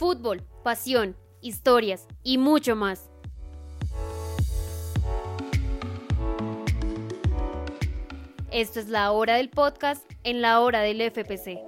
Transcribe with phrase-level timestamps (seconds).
[0.00, 3.10] Fútbol, pasión, historias y mucho más.
[8.50, 11.58] Esto es la hora del podcast en la hora del FPC.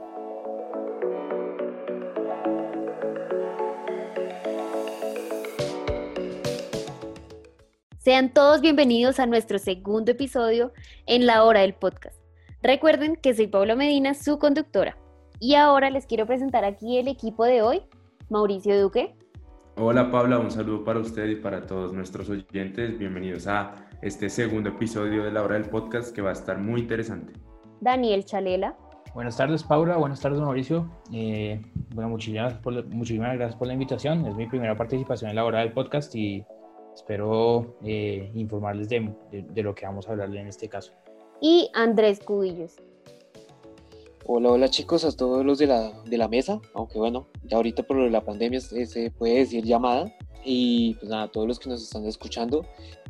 [7.98, 10.72] Sean todos bienvenidos a nuestro segundo episodio
[11.04, 12.16] en la hora del podcast.
[12.62, 14.96] Recuerden que soy Paula Medina, su conductora.
[15.38, 17.82] Y ahora les quiero presentar aquí el equipo de hoy.
[18.32, 19.14] Mauricio Duque.
[19.76, 22.98] Hola Paula, un saludo para usted y para todos nuestros oyentes.
[22.98, 26.80] Bienvenidos a este segundo episodio de la hora del podcast que va a estar muy
[26.80, 27.34] interesante.
[27.82, 28.74] Daniel Chalela.
[29.14, 30.90] Buenas tardes Paula, buenas tardes Mauricio.
[31.12, 31.60] Eh,
[31.94, 32.58] bueno, muchísimas,
[32.88, 34.24] muchísimas gracias por la invitación.
[34.24, 36.42] Es mi primera participación en la hora del podcast y
[36.94, 39.14] espero eh, informarles de,
[39.62, 40.94] lo que vamos a hablarle en este caso.
[41.42, 42.76] Y Andrés Cubillos.
[44.24, 47.82] Hola, hola chicos, a todos los de la, de la mesa, aunque bueno, ya ahorita
[47.82, 50.14] por la pandemia se puede decir llamada.
[50.44, 52.64] Y pues nada, a todos los que nos están escuchando,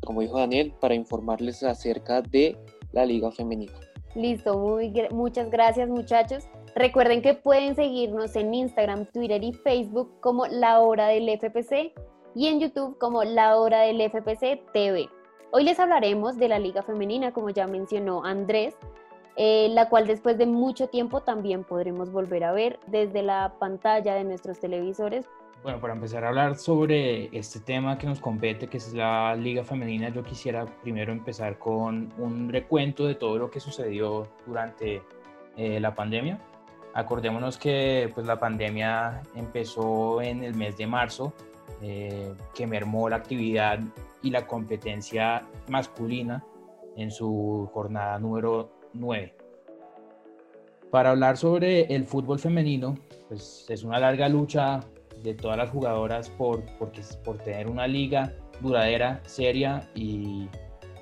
[0.04, 2.56] como dijo Daniel, para informarles acerca de
[2.92, 3.72] la Liga Femenina.
[4.14, 6.44] Listo, muy, muchas gracias muchachos.
[6.74, 11.92] Recuerden que pueden seguirnos en Instagram, Twitter y Facebook como La Hora del FPC
[12.34, 15.08] y en YouTube como La Hora del FPC TV.
[15.50, 18.74] Hoy les hablaremos de la Liga Femenina, como ya mencionó Andrés,
[19.36, 24.14] eh, la cual después de mucho tiempo también podremos volver a ver desde la pantalla
[24.14, 25.26] de nuestros televisores.
[25.62, 29.62] Bueno, para empezar a hablar sobre este tema que nos compete, que es la Liga
[29.62, 35.02] Femenina, yo quisiera primero empezar con un recuento de todo lo que sucedió durante
[35.56, 36.40] eh, la pandemia.
[36.94, 41.32] Acordémonos que pues, la pandemia empezó en el mes de marzo
[41.80, 43.78] eh, que mermó la actividad
[44.20, 46.44] y la competencia masculina
[46.96, 49.34] en su jornada número 9.
[50.90, 52.96] Para hablar sobre el fútbol femenino,
[53.28, 54.80] pues es una larga lucha
[55.22, 60.48] de todas las jugadoras por, por, tener una liga duradera, seria y,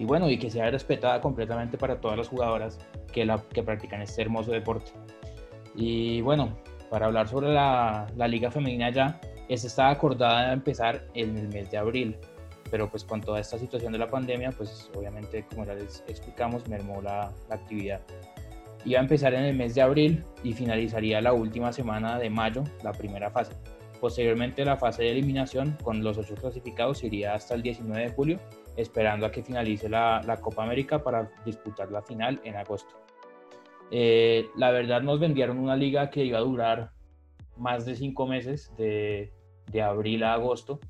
[0.01, 2.79] bueno, y que sea respetada completamente para todas las jugadoras
[3.13, 4.93] que, la, que practican este hermoso deporte.
[5.75, 6.57] Y bueno,
[6.91, 11.49] para hablar sobre la, la liga femenina ya, esta estaba acordada a empezar en el
[11.49, 12.17] mes de abril,
[12.71, 16.69] pero pues con toda esta situación de la pandemia, pues obviamente, como ya les explicamos,
[16.69, 18.01] mermó la, la actividad.
[18.85, 22.65] Iba a empezar en el mes de abril y finalizaría la última semana de mayo,
[22.83, 23.53] la primera fase.
[24.01, 28.39] Posteriormente la fase de eliminación con los ocho clasificados iría hasta el 19 de julio,
[28.77, 32.95] esperando a que finalice la, la Copa América para disputar la final en agosto.
[33.91, 36.93] Eh, la verdad nos vendieron una liga que iba a durar
[37.59, 39.35] más de cinco meses, de,
[39.67, 40.81] de abril a agosto,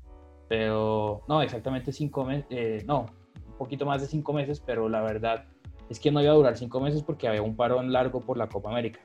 [0.51, 3.05] pero no, exactamente cinco meses, eh, no,
[3.47, 5.45] un poquito más de cinco meses, pero la verdad
[5.89, 8.49] es que no iba a durar cinco meses porque había un parón largo por la
[8.49, 8.99] Copa América.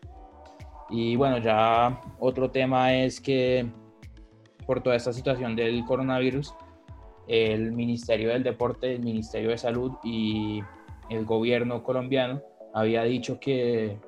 [0.91, 3.65] Y bueno, ya otro tema es que
[4.67, 6.53] por toda esta situación del coronavirus,
[7.29, 10.65] el Ministerio del Deporte, el Ministerio de Salud y
[11.11, 12.43] el gobierno colombiano
[12.75, 13.99] había dicho que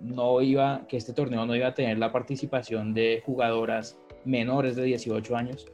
[0.00, 4.84] no iba, que este torneo no iba a tener la participación de jugadoras menores de
[4.84, 5.66] 18 años,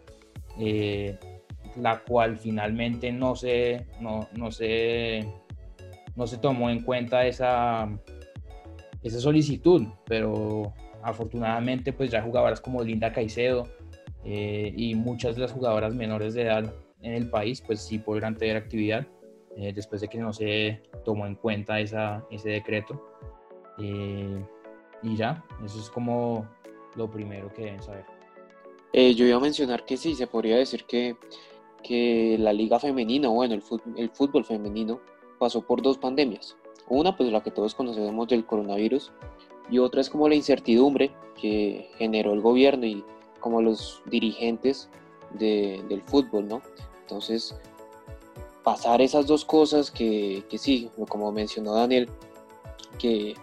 [0.59, 1.19] eh,
[1.77, 5.27] la cual finalmente no se, no, no, se,
[6.17, 7.89] no se tomó en cuenta esa,
[9.03, 13.69] esa solicitud, pero afortunadamente pues ya jugadoras como Linda Caicedo
[14.25, 18.37] eh, y muchas de las jugadoras menores de edad en el país pues sí podrán
[18.37, 19.07] tener actividad
[19.57, 23.03] eh, después de que no se tomó en cuenta esa, ese decreto.
[23.79, 26.47] y ya, eso es como
[26.95, 28.12] lo primero que deben saber.
[28.93, 31.17] Eh, yo iba a mencionar que sí, se podría decir que,
[31.83, 33.63] que la liga femenina, bueno, el
[34.11, 35.01] fútbol, femenino
[35.39, 36.57] pasó por dos pandemias.
[36.89, 39.13] Una, pues la que todos conocemos del coronavirus,
[39.71, 41.11] y otra es como la incertidumbre
[41.41, 43.03] que generó el gobierno y
[43.41, 44.91] como los dirigentes
[45.39, 46.63] de, del fútbol, ¿no?
[47.01, 47.57] Entonces,
[48.63, 52.11] pasar esas dos cosas que, que sí, como mencionó Daniel,
[52.99, 53.35] que,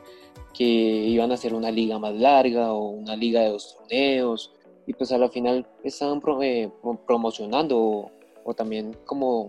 [0.53, 4.53] que iban a ser una liga más larga o una liga de dos torneos
[4.89, 6.67] y pues a la final estaban eh,
[7.05, 8.09] promocionando
[8.43, 9.47] o, también como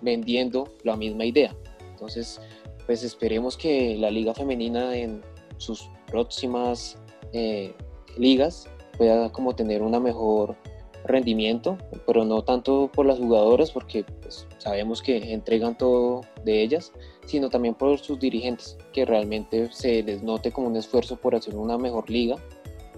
[0.00, 1.54] vendiendo la misma idea.
[1.92, 2.40] Entonces,
[2.86, 5.22] pues esperemos que la liga femenina en
[5.58, 6.98] sus próximas
[7.32, 7.72] eh,
[8.18, 10.56] ligas pueda como tener una mejor
[11.04, 16.92] rendimiento, pero no tanto por las jugadoras, porque pues, sabemos que entregan todo de ellas,
[17.26, 21.54] sino también por sus dirigentes, que realmente se les note como un esfuerzo por hacer
[21.54, 22.34] una mejor liga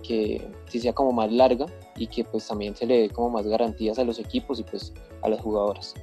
[0.03, 1.67] que sí sea como más larga
[1.97, 4.93] y que pues también se le dé como más garantías a los equipos y pues
[5.23, 5.95] a las jugadoras.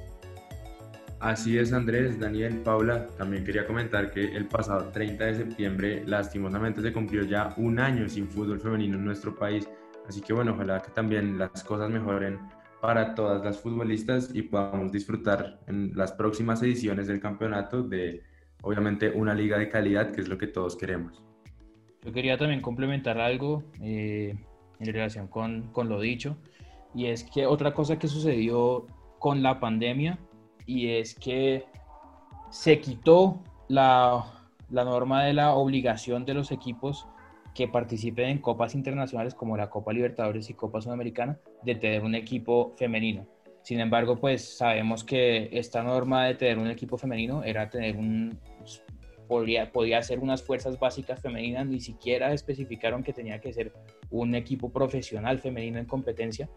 [1.18, 6.80] Así es Andrés, Daniel, Paula, también quería comentar que el pasado 30 de septiembre lastimosamente
[6.80, 9.68] se cumplió ya un año sin fútbol femenino en nuestro país,
[10.10, 12.40] Así que bueno, ojalá que también las cosas mejoren
[12.80, 18.24] para todas las futbolistas y podamos disfrutar en las próximas ediciones del campeonato de
[18.62, 21.22] obviamente una liga de calidad, que es lo que todos queremos.
[22.02, 24.34] Yo quería también complementar algo eh,
[24.80, 26.36] en relación con, con, lo dicho,
[26.94, 28.86] y es que otra cosa que sucedió
[29.18, 30.18] con la pandemia,
[30.66, 31.64] y es que
[32.50, 34.24] se quitó la,
[34.70, 37.06] la norma de la obligación de los equipos
[37.54, 42.14] que participen en copas internacionales como la Copa Libertadores y Copa Sudamericana de tener un
[42.14, 43.26] equipo femenino.
[43.62, 48.38] Sin embargo, pues sabemos que esta norma de tener un equipo femenino era tener un,
[49.30, 53.72] podría, podía ser unas fuerzas básicas femeninas, ni siquiera especificaron que tenía que ser
[54.10, 56.50] un equipo profesional femenino en competencia.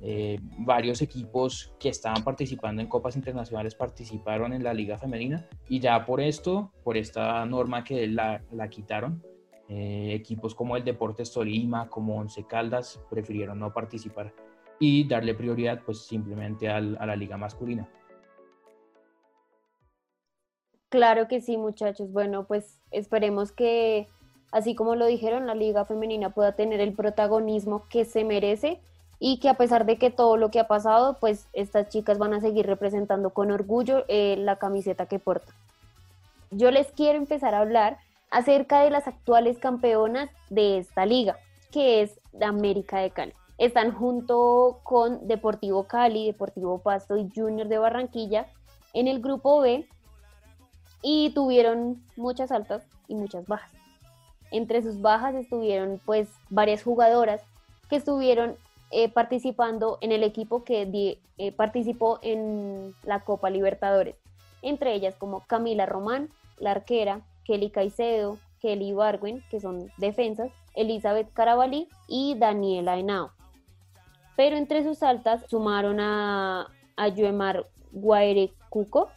[0.00, 5.80] Eh, varios equipos que estaban participando en copas internacionales participaron en la liga femenina y
[5.80, 9.20] ya por esto, por esta norma que la, la quitaron,
[9.68, 14.32] eh, equipos como el Deportes Tolima, como Once Caldas, prefirieron no participar
[14.78, 17.88] y darle prioridad pues simplemente a la liga masculina.
[20.92, 22.12] Claro que sí, muchachos.
[22.12, 24.08] Bueno, pues esperemos que,
[24.50, 28.78] así como lo dijeron, la liga femenina pueda tener el protagonismo que se merece
[29.18, 32.34] y que a pesar de que todo lo que ha pasado, pues estas chicas van
[32.34, 35.54] a seguir representando con orgullo eh, la camiseta que portan.
[36.50, 37.96] Yo les quiero empezar a hablar
[38.30, 41.38] acerca de las actuales campeonas de esta liga,
[41.70, 43.32] que es la América de Cali.
[43.56, 48.46] Están junto con Deportivo Cali, Deportivo Pasto y Junior de Barranquilla
[48.92, 49.88] en el grupo B
[51.02, 53.72] y tuvieron muchas altas y muchas bajas.
[54.50, 57.42] Entre sus bajas estuvieron pues varias jugadoras
[57.88, 58.56] que estuvieron
[58.90, 64.16] eh, participando en el equipo que eh, participó en la Copa Libertadores,
[64.60, 66.28] entre ellas como Camila Román,
[66.58, 73.32] la arquera, Kelly Caicedo, Kelly Barwin, que son defensas, Elizabeth Carabalí y Daniela Henao.
[74.36, 79.10] Pero entre sus altas sumaron a, a Yuemar Guairecuco,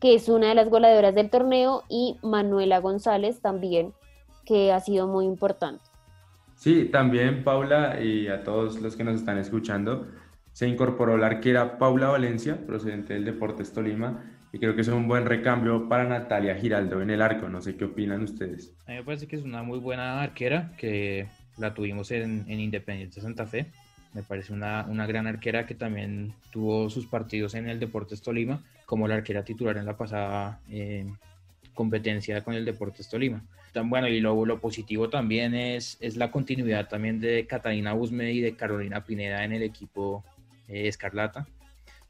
[0.00, 3.92] que es una de las goleadoras del torneo, y Manuela González también,
[4.44, 5.84] que ha sido muy importante.
[6.56, 10.06] Sí, también Paula y a todos los que nos están escuchando,
[10.52, 15.06] se incorporó la arquera Paula Valencia, procedente del Deportes Tolima, y creo que es un
[15.06, 17.48] buen recambio para Natalia Giraldo en el arco.
[17.48, 18.74] No sé qué opinan ustedes.
[18.86, 21.28] A mí me parece que es una muy buena arquera, que
[21.58, 23.70] la tuvimos en, en Independiente Santa Fe.
[24.18, 28.64] Me parece una, una, gran arquera que también tuvo sus partidos en el Deportes Tolima,
[28.84, 31.06] como la arquera titular en la pasada eh,
[31.72, 33.44] competencia con el Deportes Tolima.
[33.72, 38.32] Tan bueno, y lo, lo positivo también es, es la continuidad también de Catalina Usme
[38.32, 40.24] y de Carolina Pineda en el equipo
[40.66, 41.46] eh, Escarlata,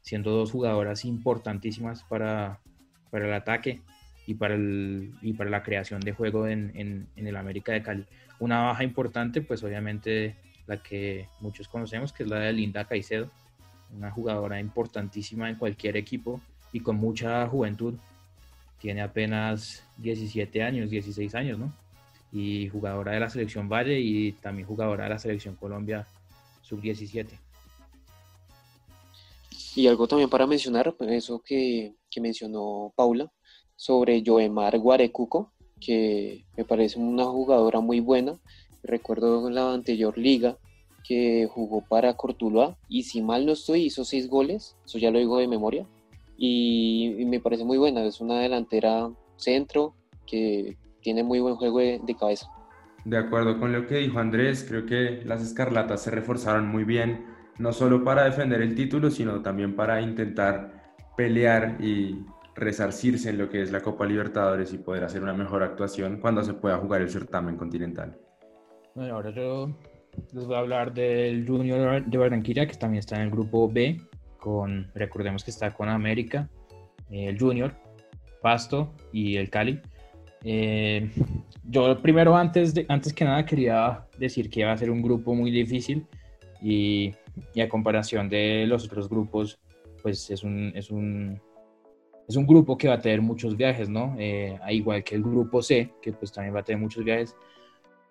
[0.01, 2.57] siendo dos jugadoras importantísimas para,
[3.11, 3.81] para el ataque
[4.25, 7.83] y para, el, y para la creación de juego en, en, en el América de
[7.83, 8.05] Cali.
[8.39, 10.37] Una baja importante, pues obviamente
[10.69, 13.27] la que muchos conocemos, que es la de Linda Caicedo,
[13.97, 16.39] una jugadora importantísima en cualquier equipo
[16.71, 17.95] y con mucha juventud.
[18.79, 21.73] Tiene apenas 17 años, 16 años, ¿no?
[22.31, 26.05] Y jugadora de la selección Valle y también jugadora de la selección Colombia
[26.61, 27.29] sub-17.
[29.75, 33.31] Y algo también para mencionar, eso que, que mencionó Paula,
[33.75, 35.51] sobre Joemar Guarecuco,
[35.81, 38.37] que me parece una jugadora muy buena,
[38.83, 40.57] Recuerdo la anterior liga
[41.03, 45.19] que jugó para Cortuluá y si mal no estoy hizo seis goles, eso ya lo
[45.19, 45.87] digo de memoria,
[46.37, 49.93] y, me parece muy buena, es una delantera centro
[50.25, 52.47] que tiene muy buen juego de, de, cabeza.
[53.03, 57.25] De acuerdo con lo que dijo Andrés, creo que las Escarlatas se reforzaron muy bien,
[57.57, 62.25] no solo para defender el título, sino también para intentar pelear y
[62.55, 66.43] resarcirse en lo que es la Copa Libertadores y poder hacer una mejor actuación cuando
[66.43, 68.17] se pueda jugar el certamen continental.
[68.99, 69.71] Bueno, ahora yo
[70.33, 74.01] les voy a hablar del Junior de Barranquilla, que también está en el grupo B,
[74.37, 76.49] con, recordemos que está con América,
[77.09, 77.73] el Junior,
[78.41, 79.79] Pasto y el Cali.
[80.43, 81.09] Eh,
[81.63, 85.33] yo primero, antes, de, antes que nada, quería decir que va a ser un grupo
[85.33, 86.05] muy difícil
[86.61, 87.13] y,
[87.53, 89.61] y a comparación de los otros grupos,
[90.03, 91.39] pues es un, es un,
[92.27, 94.17] es un grupo que va a tener muchos viajes, ¿no?
[94.19, 97.33] Eh, igual que el grupo C, que pues también va a tener muchos viajes.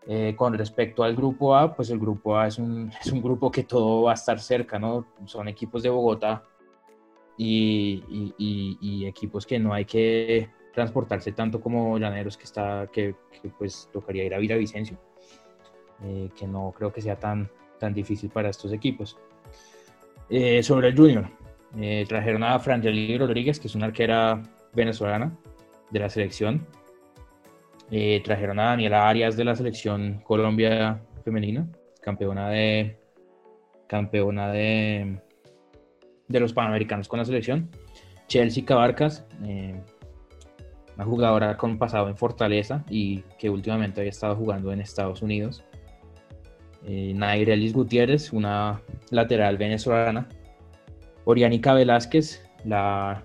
[0.07, 3.51] Eh, con respecto al grupo A, pues el grupo A es un, es un, grupo
[3.51, 5.07] que todo va a estar cerca, ¿no?
[5.27, 6.45] Son equipos de Bogotá
[7.37, 13.89] y, equipos que no hay que transportarse tanto como Llaneros, que, está, que, que pues
[13.93, 14.99] tocaría ir a Villavicencio,
[16.05, 19.17] eh, que no creo que sea tan, tan difícil para estos equipos.
[20.31, 21.29] Eh, sobre el Junior,
[21.77, 25.37] eh, trajeron a Frangeli Rodríguez, que es una arquera venezolana
[25.91, 26.67] de la selección,
[27.91, 31.67] eh, trajeron a Daniela Arias de la selección Colombia femenina.
[32.03, 32.99] campeona de
[33.87, 35.19] campeona de,
[36.29, 37.71] de los Panamericanos con la selección.
[38.27, 39.81] Chelsea Cabarcas, eh,
[40.97, 45.65] una jugadora con pasado en Fortaleza y que últimamente había estado jugando en Estados Unidos.
[46.85, 50.29] Eh, Nairelis Gutiérrez, una lateral venezolana.
[51.25, 53.25] Oriánica Velázquez, la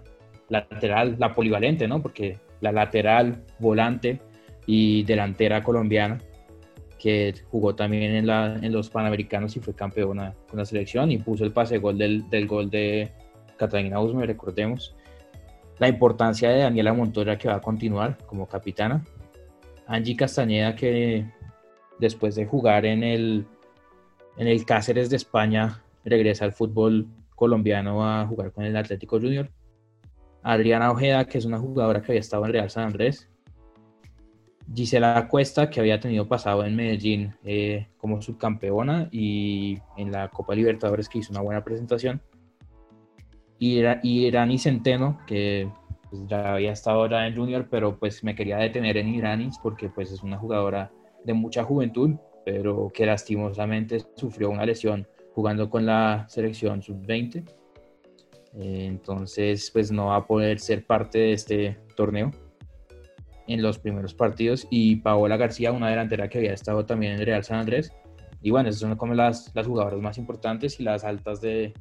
[0.50, 2.02] lateral, la polivalente, ¿no?
[2.02, 4.22] Porque la lateral, volante
[4.66, 6.20] y delantera colombiana,
[7.00, 11.18] que jugó también en, la, en los Panamericanos y fue campeona con la selección y
[11.18, 13.12] puso el pase gol del, del gol de
[13.58, 14.96] Catalina Usme, recordemos.
[15.80, 19.04] La importancia de Daniela Montoya que va a continuar como capitana.
[19.88, 21.26] Angie Castañeda que
[22.00, 23.46] después de jugar en el,
[24.38, 29.50] en el Cáceres de España regresa al fútbol colombiano a jugar con el Atlético Junior.
[30.42, 33.30] Adriana Ojeda, que es una jugadora que había estado en Real San Andrés.
[34.74, 40.56] Gisela Cuesta, que había tenido pasado en Medellín eh, como subcampeona y en la Copa
[40.56, 42.22] Libertadores que hizo una buena presentación.
[43.60, 45.70] Y, era, y Irani Centeno, que
[46.10, 49.90] pues, ya había estado ahora en Junior, pero pues me quería detener en Iranis porque
[49.90, 50.92] pues es una jugadora
[51.24, 52.16] de mucha juventud,
[52.46, 57.46] pero que lastimosamente sufrió una lesión jugando con la selección sub-20
[58.56, 62.32] eh, entonces, pues no va a poder ser parte de este torneo
[63.48, 64.68] en los primeros partidos.
[64.70, 67.92] Y Paola García, una delantera que había estado también en Real San Andrés.
[68.42, 71.74] Y bueno, esas son como las, las jugadoras más importantes y las altas de,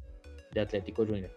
[0.53, 1.31] de Atlético Junior.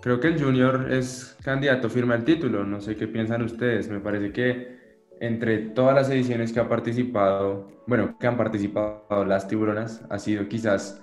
[0.00, 2.64] Creo que el Junior es candidato firme al título.
[2.64, 3.88] No sé qué piensan ustedes.
[3.88, 4.84] Me parece que
[5.20, 10.48] entre todas las ediciones que ha participado, bueno, que han participado las tiburonas, ha sido
[10.48, 11.00] quizás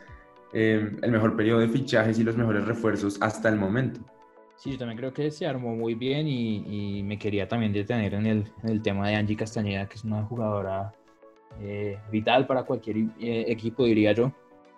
[0.54, 4.02] Em, el mejor periodo de fichajes y los mejores refuerzos hasta el momento.
[4.62, 8.28] Sí, yo también creo que se armó muy bien y, me quería también detener en
[8.28, 10.94] el, tema de Angie Castañeda, que es una jugadora
[11.60, 14.32] eh, vital para cualquier eh, equipo, diría yo.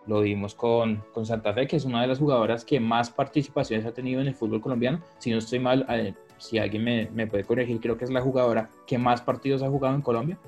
[0.07, 3.85] Lo vimos con, con, Santa Fe, que es una de las jugadoras que más participaciones
[3.85, 5.01] ha tenido en el fútbol colombiano.
[5.17, 8.21] Si no estoy mal, eh, si alguien me, me puede corregir, creo que es la
[8.21, 10.39] jugadora que más partidos ha jugado en Colombia,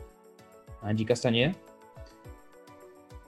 [0.82, 1.51] Angie Castañeda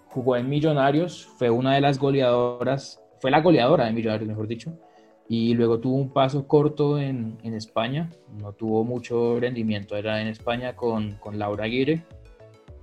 [0.07, 4.79] jugó en Millonarios, fue una de las goleadoras, fue la goleadora de Millonarios, mejor dicho,
[5.29, 10.27] y luego tuvo un paso corto en, en España, no tuvo mucho rendimiento, era en
[10.27, 12.03] España con, con, Laura Aguirre,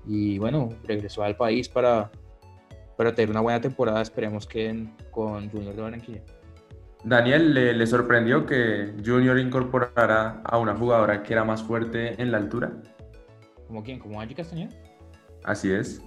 [0.06, 2.10] y bueno, regresó al país para,
[2.96, 6.22] para tener una buena temporada, esperemos que con Junior de Barranquilla.
[7.02, 12.30] Daniel, ¿le, ¿le, sorprendió que Junior incorporara a una jugadora que era más fuerte en
[12.30, 12.72] la altura?
[13.66, 13.98] ¿Como quién?
[13.98, 14.70] ¿Como Angie Castañeda?
[15.44, 16.02] Así es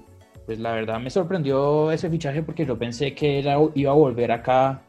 [0.47, 4.31] pues la verdad me sorprendió ese fichaje porque yo pensé que era, iba a volver
[4.31, 4.81] acá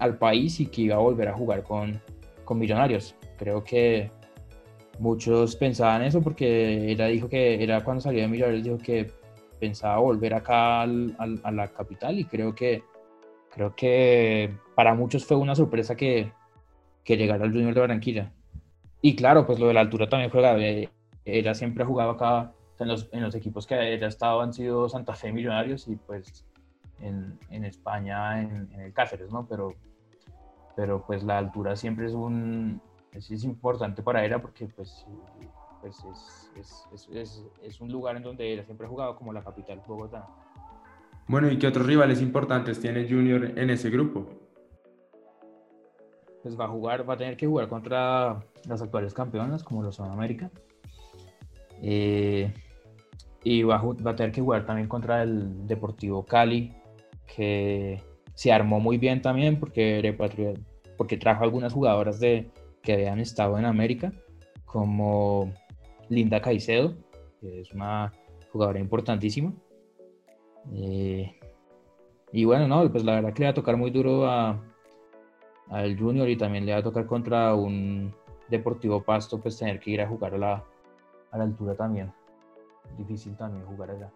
[0.00, 2.00] al país y que iba a volver a jugar con,
[2.44, 3.14] con Millonarios.
[3.38, 4.10] Creo que
[4.98, 9.12] muchos pensaban eso porque ella dijo que era cuando salió de Millonarios, dijo que
[9.60, 12.82] pensaba volver acá al, a la capital y creo que,
[13.50, 16.32] creo que para muchos fue una sorpresa que,
[17.04, 18.32] que llegara al Junior de Barranquilla.
[19.02, 20.58] Y claro, pues lo de la altura también juega.
[20.58, 20.88] Eh,
[21.24, 24.88] ella siempre ha jugado acá en los, en los equipos que haya estado han sido
[24.88, 26.44] Santa Fe Millonarios y pues
[27.00, 29.46] en, en España en, el Cáceres, ¿no?
[29.46, 29.74] Pero,
[30.80, 32.80] pero pues la altura siempre es un
[33.12, 35.04] es, es importante para ella porque pues,
[35.82, 36.02] pues
[36.56, 40.26] es, es, es, un lugar en donde ella siempre ha jugado como la capital Bogotá.
[41.28, 44.26] Bueno, ¿y qué otros rivales importantes tiene Junior en ese grupo?
[46.42, 49.96] Pues va a jugar, va a tener que jugar contra las actuales campeonas como los
[49.96, 50.50] son América.
[51.82, 52.54] Eh,
[53.44, 56.72] y va a, tener que jugar también contra el Deportivo Cali,
[57.26, 58.02] que
[58.40, 60.00] se armó muy bien también porque,
[61.00, 62.50] porque trajo algunas jugadoras de,
[62.82, 64.12] que habían estado en América,
[64.66, 65.50] como
[66.10, 66.94] Linda Caicedo,
[67.40, 68.12] que es una
[68.52, 69.50] jugadora importantísima.
[70.74, 71.40] Eh,
[72.32, 74.62] y bueno, no, pues la verdad que le va a tocar muy duro a,
[75.70, 78.14] al Junior y también le va a tocar contra un
[78.50, 80.64] Deportivo Pasto, pues tener que ir a jugar a la,
[81.30, 82.12] a la altura también
[82.98, 84.12] difícil también jugar allá.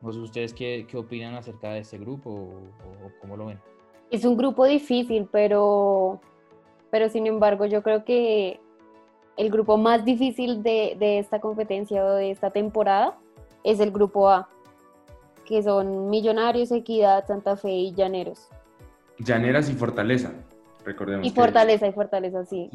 [0.00, 3.58] No sé ustedes qué, qué opinan acerca de este grupo o, cómo lo ven.
[4.10, 6.20] Es un grupo difícil, pero,
[6.90, 8.60] pero sin embargo yo creo que
[9.36, 13.16] el grupo más difícil de, de esta competencia o de esta temporada
[13.64, 14.48] es el grupo A,
[15.46, 18.48] que son Millonarios, Equidad, Santa Fe y Llaneros.
[19.18, 20.32] Llaneras y Fortaleza,
[20.84, 21.26] recordemos.
[21.26, 22.70] Y Fortaleza, y Fortaleza, sí.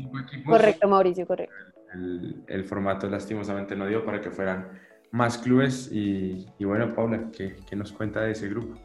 [0.46, 1.56] Correcto, Mauricio, correcto.
[1.94, 4.68] El, el, formato lastimosamente no dio para que fueran
[5.14, 8.76] más clubes y, bueno, Paula, ¿qué, ¿qué, nos cuenta de ese grupo?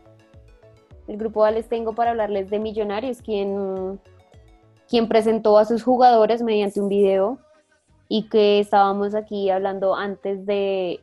[1.09, 3.99] El grupo les tengo para hablarles de Millonarios, quien,
[4.89, 7.39] quien presentó a sus jugadores mediante un video
[8.09, 11.01] y que estábamos aquí hablando antes de,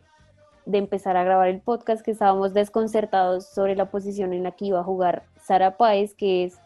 [0.68, 4.66] de empezar a grabar el podcast que estábamos desconcertados sobre la posición en la que
[4.66, 6.60] iba a jugar Sara Páez, que es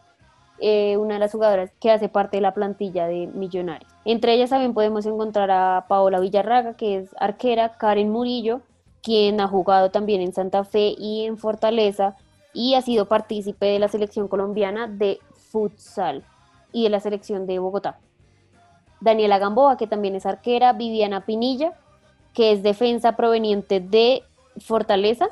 [0.58, 3.90] eh, una de las jugadoras que hace parte de la plantilla de Millonarios.
[4.04, 8.60] Entre ellas también podemos encontrar a Paola Villarraga, que es arquera, Karen Murillo,
[9.02, 12.16] quien ha jugado también en Santa Fe y en Fortaleza
[12.52, 15.18] y ha sido partícipe de la selección colombiana de
[15.50, 16.24] futsal
[16.72, 17.98] y de la selección de Bogotá.
[19.00, 21.72] Daniela Gamboa, que también es arquera, Viviana Pinilla,
[22.34, 24.22] que es defensa proveniente de
[24.58, 25.30] Fortaleza,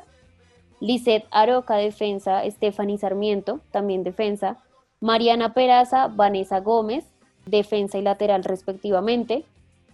[0.79, 4.57] Lisette Aroca, defensa, Stephanie Sarmiento, también defensa,
[5.01, 7.05] Mariana Peraza, Vanessa Gómez,
[7.45, 9.45] defensa y lateral respectivamente,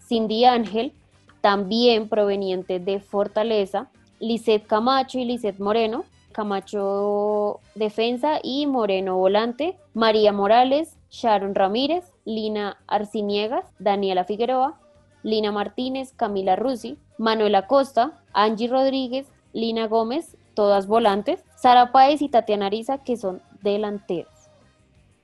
[0.07, 0.93] Cindy Ángel,
[1.41, 3.87] también proveniente de Fortaleza,
[4.19, 12.75] Lisette Camacho y Lisette Moreno, Camacho defensa y Moreno volante, María Morales, Sharon Ramírez, Lina
[12.87, 14.77] Arciniegas, Daniela Figueroa,
[15.23, 22.27] Lina Martínez, Camila Rusi, Manuela Costa, Angie Rodríguez, Lina Gómez, todas volantes, Sara Páez y
[22.27, 24.33] Tatiana Ariza, que son delanteros.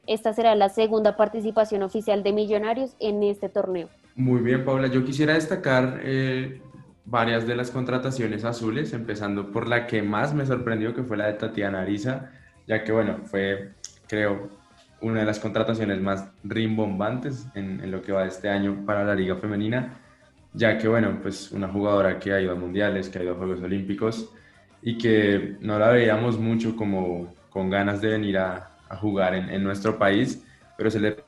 [0.07, 3.89] Esta será la segunda participación oficial de Millonarios en este torneo.
[4.15, 4.87] Muy bien, Paula.
[4.87, 6.61] Yo quisiera destacar eh,
[7.05, 11.27] varias de las contrataciones azules, empezando por la que más me sorprendió, que fue la
[11.27, 12.29] de Tatiana Ariza,
[12.67, 13.71] ya que, bueno, fue,
[14.07, 14.49] creo,
[15.01, 19.15] una de las contrataciones más rimbombantes en, lo que va de este año para la
[19.15, 19.99] Liga Femenina,
[20.53, 23.37] ya que, bueno, pues una jugadora que ha ido a mundiales, que ha ido a
[23.37, 24.31] Juegos Olímpicos
[24.81, 28.67] y que no la veíamos mucho como con ganas de venir a,
[28.99, 30.45] jugar en, en, nuestro país,
[30.77, 31.23] pero se le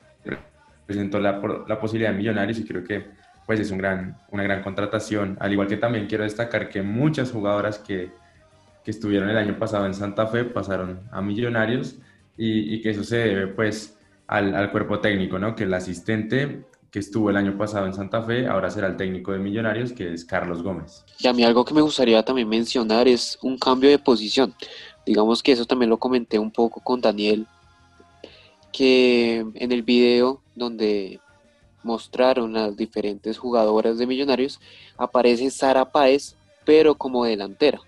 [0.84, 3.06] presentó la, la posibilidad de millonarios y creo que
[3.46, 5.36] pues es un gran, una gran contratación.
[5.40, 8.10] Al igual que también quiero destacar que muchas jugadoras que,
[8.84, 11.96] que estuvieron el año pasado en Santa Fe pasaron a Millonarios
[12.36, 15.54] y, y que eso se debe pues al, al, cuerpo técnico, ¿no?
[15.54, 19.32] Que el asistente que estuvo el año pasado en Santa Fe ahora será el técnico
[19.32, 21.04] de Millonarios, que es Carlos Gómez.
[21.18, 24.54] Y a mí algo que me gustaría también mencionar es un cambio de posición.
[25.04, 27.46] Digamos que eso también lo comenté un poco con Daniel,
[28.72, 31.20] que en el video donde
[31.84, 34.58] mostraron las diferentes jugadoras de Millonarios,
[34.96, 37.80] aparece Sara Páez, pero como delantera.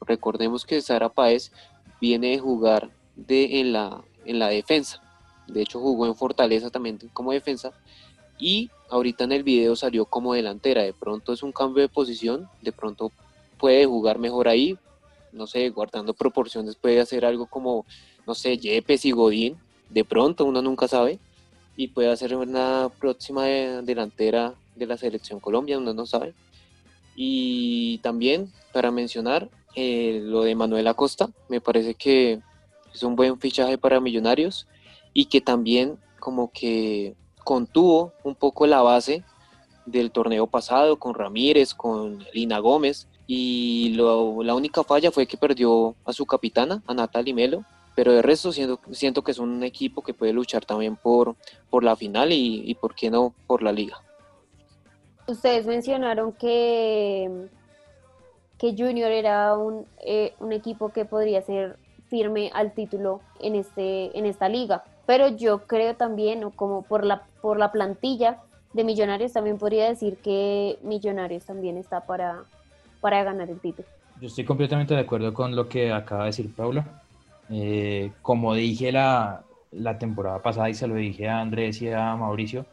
[0.00, 1.52] Recordemos que Sara Páez
[2.00, 5.02] viene de jugar de, en, la, en la defensa.
[5.48, 7.72] De hecho, jugó en Fortaleza también como defensa.
[8.38, 10.82] Y ahorita en el video salió como delantera.
[10.82, 12.48] De pronto es un cambio de posición.
[12.62, 13.12] De pronto
[13.58, 14.78] puede jugar mejor ahí.
[15.32, 17.86] No sé, guardando proporciones puede hacer algo como,
[18.26, 19.58] no sé, Yepes y Godín.
[19.90, 21.18] De pronto uno nunca sabe
[21.76, 26.34] y puede ser una próxima delantera de la selección Colombia, uno no sabe.
[27.16, 32.40] Y también para mencionar eh, lo de Manuel Acosta, me parece que
[32.94, 34.66] es un buen fichaje para Millonarios
[35.14, 39.24] y que también como que contuvo un poco la base
[39.86, 45.94] del torneo pasado con Ramírez, con Lina Gómez y la única falla fue que perdió
[46.04, 50.02] a su capitana, a Natalie Melo, pero de resto siento, siento que es un equipo
[50.02, 51.36] que puede luchar también por,
[51.70, 53.96] por la final y, y, por qué no, por la liga.
[55.26, 57.48] Ustedes mencionaron que,
[58.58, 61.76] que Junior era un, eh, un equipo que podría ser
[62.08, 67.24] firme al título en, este, en esta liga, pero yo creo también, como por la,
[67.40, 68.40] por la plantilla
[68.72, 72.44] de Millonarios, también podría decir que Millonarios también está para,
[73.00, 73.88] para ganar el título.
[74.20, 77.02] Yo estoy completamente de acuerdo con lo que acaba de decir Paula
[77.50, 82.16] eh, como dije la, la, temporada pasada y se lo dije a Andrés y a
[82.16, 82.66] Mauricio,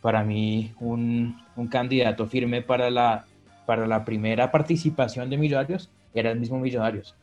[0.00, 3.24] para mí un, un, candidato firme para la,
[3.66, 7.14] para la primera participación de Millonarios era el mismo Millonarios,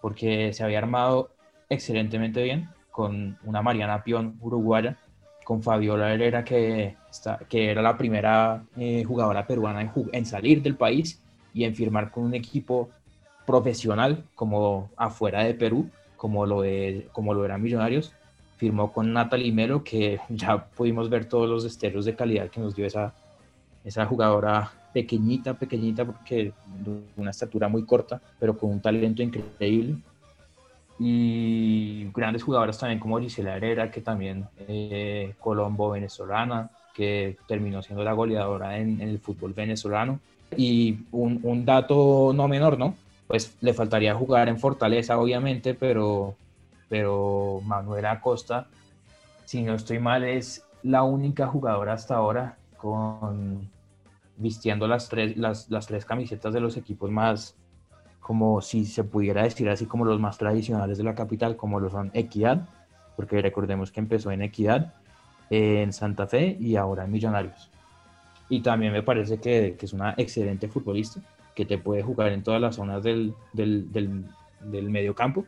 [0.00, 1.30] porque se había armado
[1.68, 4.96] excelentemente bien con una Mariana Pion uruguaya,
[5.44, 10.62] con Fabiola Herrera, que, está, que era la primera eh, jugadora peruana en, en salir
[10.62, 11.22] del país
[11.54, 12.90] y en firmar con un equipo
[13.46, 18.12] profesional como afuera de Perú como lo, de, como lo eran Millonarios.
[18.58, 22.76] Firmó con Natalie Melo, que ya pudimos ver todos los destellos de calidad que nos
[22.76, 23.14] dio esa,
[23.84, 29.96] esa jugadora pequeñita, pequeñita, porque de una estatura muy corta, pero con un talento increíble.
[30.98, 38.02] Y grandes jugadoras también como Gisela Herrera, que también eh, Colombo venezolana, que terminó siendo
[38.02, 40.18] la goleadora en, en el fútbol venezolano.
[40.56, 42.96] Y un, un, dato no menor, ¿no?
[43.28, 46.34] Pues le faltaría jugar en Fortaleza, obviamente, pero,
[46.88, 48.66] pero Manuela Acosta,
[49.44, 53.70] si no estoy mal, es la única jugadora hasta ahora con
[54.38, 57.54] vistiendo las tres, las, las tres camisetas de los equipos más,
[58.20, 61.90] como si se pudiera decir así, como los más tradicionales de la capital, como lo
[61.90, 62.66] son Equidad,
[63.14, 64.94] porque recordemos que empezó en Equidad,
[65.50, 67.70] en Santa Fe y ahora en Millonarios.
[68.48, 71.20] Y también me parece que, que es una excelente futbolista
[71.58, 75.44] que te puede jugar en todas las zonas del, del, del, medio campo.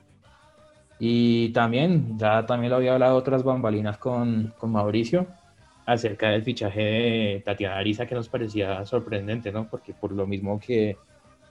[0.99, 5.29] Y también, ya también lo había hablado otras bambalinas con, con Mauricio
[5.87, 9.69] acerca del fichaje de Tatiana Ariza que nos parecía sorprendente, ¿no?
[9.69, 10.97] Porque por lo mismo que,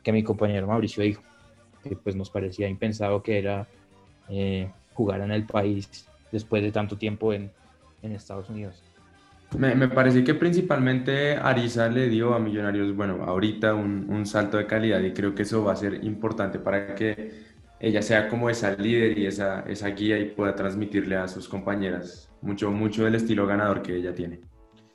[0.03, 1.23] que mi compañero Mauricio dijo,
[1.81, 3.65] que pues nos parecía impensado que era
[4.27, 7.49] eh, jugar en el país después de tanto tiempo en,
[8.01, 8.83] en Estados Unidos.
[9.57, 14.57] Me, me, parece que principalmente Ariza le dio a Millonarios, bueno, ahorita un, un, salto
[14.57, 18.49] de calidad y creo que eso va a ser importante para que ella sea como
[18.49, 23.15] esa líder y esa, esa guía y pueda transmitirle a sus compañeras mucho, mucho del
[23.15, 24.39] estilo ganador que ella tiene.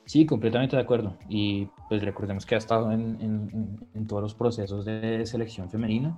[0.05, 1.17] Sí, completamente de acuerdo.
[1.27, 6.15] Y pues recordemos que ha estado en, en, todos los procesos de selección femenina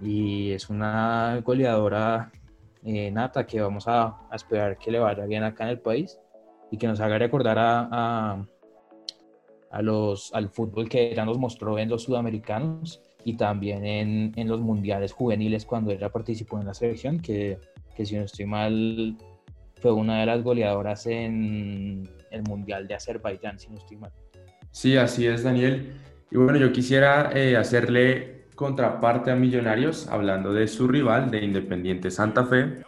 [0.00, 2.30] y es una goleadora
[2.84, 6.16] eh, nata que vamos a, a, esperar que le vaya bien acá en el país
[6.70, 8.46] y que nos haga recordar a,
[9.70, 14.48] a, los, al fútbol que ella nos mostró en los sudamericanos y también en, en,
[14.48, 17.58] los mundiales juveniles cuando ella participó en la selección, que,
[17.94, 19.16] que si no estoy mal
[19.80, 24.12] fue una de las goleadoras en el mundial de Azerbaiyán, si no estoy mal.
[24.70, 25.92] Sí, así es, Daniel.
[26.30, 32.10] Y bueno, yo quisiera eh, hacerle contraparte a Millonarios, hablando de su rival, de Independiente
[32.10, 32.82] Santa Fe.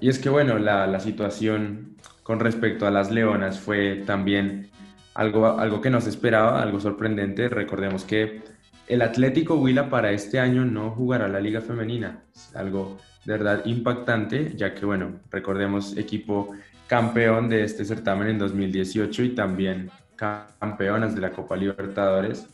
[0.00, 4.70] Y es que, bueno, la, la situación con respecto a las Leonas fue también
[5.14, 7.48] algo, algo que no se esperaba, algo sorprendente.
[7.48, 8.42] Recordemos que
[8.88, 12.24] el Atlético Huila para este año no jugará la Liga Femenina.
[12.34, 16.54] Es algo de verdad impactante, ya que, bueno, recordemos equipo
[16.86, 22.48] campeón de este certamen en 2018 y también campeonas de la Copa Libertadores.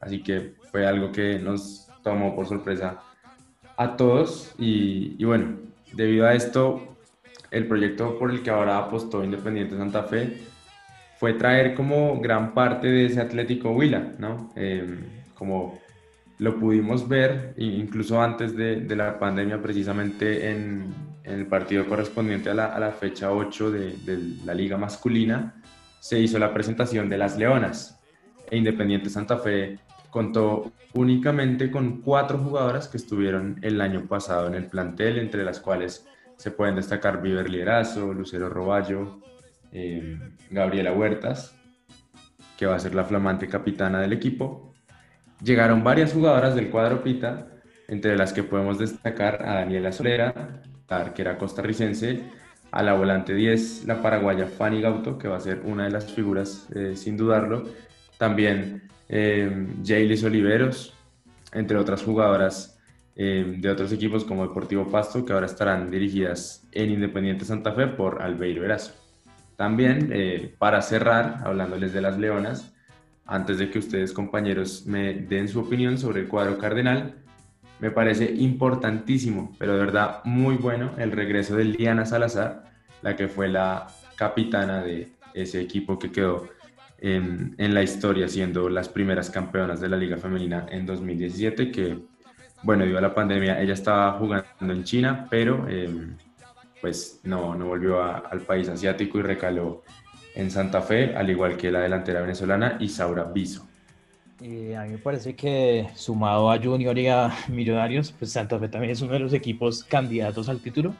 [0.00, 3.00] Así que fue algo que nos tomó por sorpresa
[3.76, 5.56] a todos y bueno,
[5.92, 6.93] debido a esto
[7.54, 10.38] el proyecto por el que ahora apostó Independiente Santa Fe
[11.18, 14.50] fue traer como gran parte de ese Atlético Huila, ¿no?
[14.56, 15.78] Em, como
[16.38, 22.66] lo pudimos ver incluso antes de, la pandemia, precisamente en, el partido correspondiente a la,
[22.66, 25.54] a la fecha 8 de, de, la liga masculina,
[26.00, 27.98] se hizo la presentación de las Leonas.
[28.50, 29.78] E Independiente Santa Fe
[30.10, 35.60] contó únicamente con cuatro jugadoras que estuvieron el año pasado en el plantel, entre las
[35.60, 36.06] cuales
[36.44, 39.18] se pueden destacar Viver Lierazo, Lucero Roballo,
[39.72, 40.18] eh,
[40.50, 41.56] Gabriela Huertas,
[42.58, 44.74] que va a ser la flamante capitana del equipo.
[45.42, 47.46] Llegaron varias jugadoras del cuadro Pita,
[47.88, 52.24] entre las que podemos destacar a Daniela Solera, la arquera costarricense,
[52.72, 56.12] a la volante 10, la paraguaya Fanny Gauto, que va a ser una de las
[56.12, 57.70] figuras eh, sin dudarlo.
[58.18, 60.92] También eh, Jaylis Oliveros,
[61.54, 62.73] entre otras jugadoras
[63.16, 67.86] eh, de otros equipos como Deportivo Pasto, que ahora estarán dirigidas en Independiente Santa Fe
[67.86, 68.92] por Albeiro Erazo.
[69.56, 72.74] También, eh, para cerrar, hablándoles de las Leonas,
[73.24, 77.14] antes de que ustedes, compañeros, me den su opinión sobre el cuadro cardenal,
[77.78, 82.64] me parece importantísimo, pero de verdad muy bueno, el regreso de Liana Salazar,
[83.02, 86.48] la que fue la capitana de ese equipo que quedó
[86.98, 91.98] en, en la historia siendo las primeras campeonas de la Liga Femenina en 2017, que
[92.64, 96.16] bueno, debido a la pandemia, ella estaba jugando en China, pero em,
[96.80, 99.82] pues no, no volvió al país asiático y recaló
[100.34, 103.66] en Santa Fe, al igual que la delantera venezolana Isaura Biso.
[104.40, 108.92] a mí me parece que sumado a Junior y a Millonarios, pues Santa Fe también
[108.92, 110.94] es uno de los equipos candidatos al título,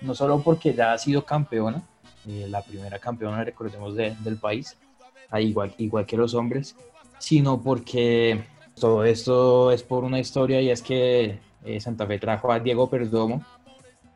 [0.00, 1.82] no solo porque ya ha sido campeona,
[2.26, 4.76] eh, la primera campeona, recordemos, del país,
[5.38, 6.74] igual, igual que los hombres,
[7.18, 8.44] sino porque
[8.78, 12.90] todo esto es por una historia y es que eh, Santa Fe trajo a Diego
[12.90, 13.44] Perdomo,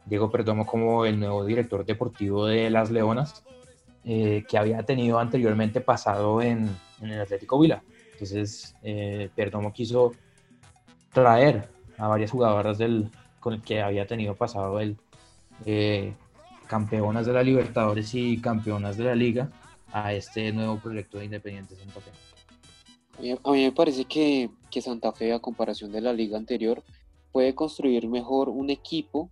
[0.04, 3.44] Diego Perdomo como el nuevo director deportivo de las Leonas,
[4.04, 6.68] eh, que había tenido anteriormente pasado en,
[7.00, 7.82] el Atlético Huila.
[8.12, 10.12] Entonces, eh, Perdomo quiso
[11.12, 14.96] traer a varias jugadoras del, con el que había tenido pasado el
[16.68, 19.48] campeonas de la Libertadores y campeonas de la Liga
[19.92, 22.37] a este nuevo proyecto de Independiente Santa Fe.
[23.18, 26.84] A mí me parece que, que, Santa Fe, a comparación de la liga anterior,
[27.32, 29.30] puede construir mejor un equipo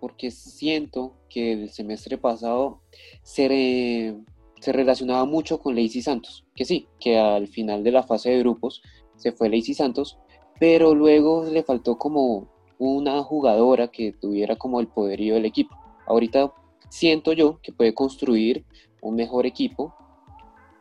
[0.00, 2.80] porque siento que el semestre pasado
[3.22, 4.16] se,
[4.60, 8.40] se relacionaba mucho con Lacey Santos, que sí, que al final de la fase de
[8.40, 8.82] grupos
[9.16, 10.18] se fue Lacey Santos,
[10.58, 12.48] pero luego le faltó como
[12.78, 15.76] una jugadora que tuviera como el poderío del equipo.
[16.06, 16.52] Ahorita
[16.90, 18.64] siento yo que puede construir
[19.00, 19.94] un mejor equipo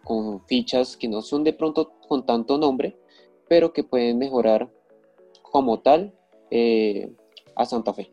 [0.03, 2.95] con fichas que no son de pronto con tanto nombre,
[3.49, 4.69] pero que pueden mejorar
[5.41, 6.13] como tal
[6.51, 7.11] eh,
[7.55, 8.11] a Santa Fe.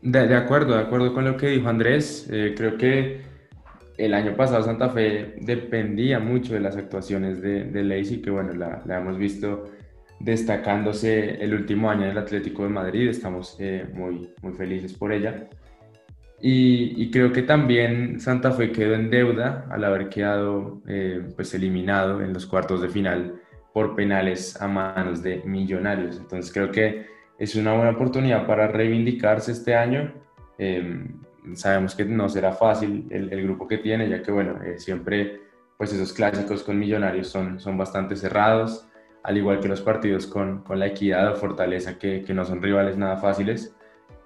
[0.00, 2.26] De, de, acuerdo, de acuerdo con lo que dijo Andrés.
[2.32, 3.20] Eh, creo que
[3.98, 8.54] el año pasado Santa Fe dependía mucho de las actuaciones de, de Lacey, que bueno,
[8.54, 9.64] la, la, hemos visto
[10.18, 13.10] destacándose el último año en el Atlético de Madrid.
[13.10, 15.50] Estamos eh, muy, muy felices por ella.
[16.46, 22.20] Y, creo que también Santa Fe quedó en deuda al haber quedado eh, pues eliminado
[22.20, 23.40] en los cuartos de final
[23.72, 26.18] por penales a manos de millonarios.
[26.18, 27.06] Entonces creo que
[27.38, 30.12] es una buena oportunidad para reivindicarse este año.
[30.58, 31.14] Em,
[31.54, 35.40] sabemos que no será fácil el, grupo que tiene, ya que bueno, eh, siempre
[35.78, 38.86] pues esos clásicos con millonarios son, son bastante cerrados,
[39.22, 42.60] al igual que los partidos con, con la equidad o fortaleza, que, que, no son
[42.60, 43.74] rivales nada fáciles.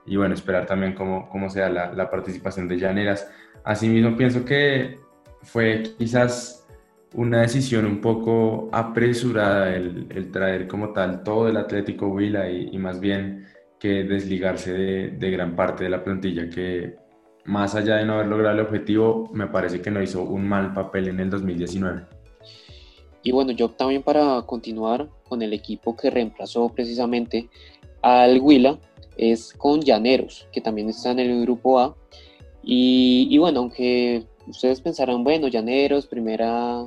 [0.09, 3.31] Y bueno, esperar también cómo, cómo sea la, la participación de Llaneras.
[3.64, 4.99] Asimismo, pienso que
[5.42, 6.66] fue quizás
[7.14, 12.68] una decisión un poco apresurada el, el, traer como tal todo el Atlético Huila y,
[12.73, 13.47] y más bien
[13.79, 16.97] que desligarse de, de, gran parte de la plantilla que
[17.44, 20.75] más allá de no haber logrado el objetivo, me parece que no hizo un mal
[20.75, 22.03] papel en el 2019.
[23.23, 27.49] Y bueno, yo también para continuar con el equipo que reemplazó precisamente
[28.03, 28.79] al Huila,
[29.19, 31.97] es con Llaneros, que también está en el grupo A.
[32.63, 36.87] Y, y bueno, aunque ustedes pensarán, bueno, Llaneros, primera,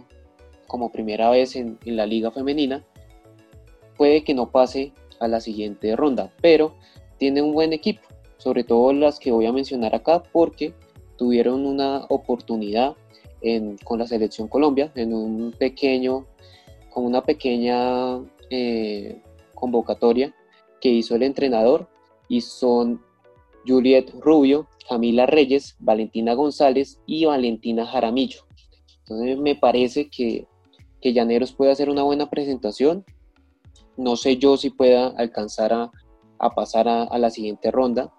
[0.68, 2.84] como primera vez en, en la liga femenina,
[3.98, 6.74] puede que no pase a la siguiente ronda, pero
[7.20, 8.02] tiene un buen equipo
[8.42, 10.74] sobre todo las que voy a mencionar acá, porque
[11.16, 12.96] tuvieron una oportunidad
[13.84, 16.26] con la selección Colombia, en un pequeño,
[16.90, 19.22] con una pequeña eh,
[19.54, 20.34] convocatoria
[20.80, 21.88] que hizo el entrenador,
[22.32, 23.02] y son
[23.68, 28.44] Juliet Rubio, Camila Reyes, Valentina González y Valentina Jaramillo.
[29.00, 30.48] Entonces me parece que,
[31.02, 33.04] que Llaneros puede hacer una buena presentación.
[33.98, 35.92] No sé yo si pueda alcanzar a,
[36.40, 38.14] a pasar a, la siguiente ronda.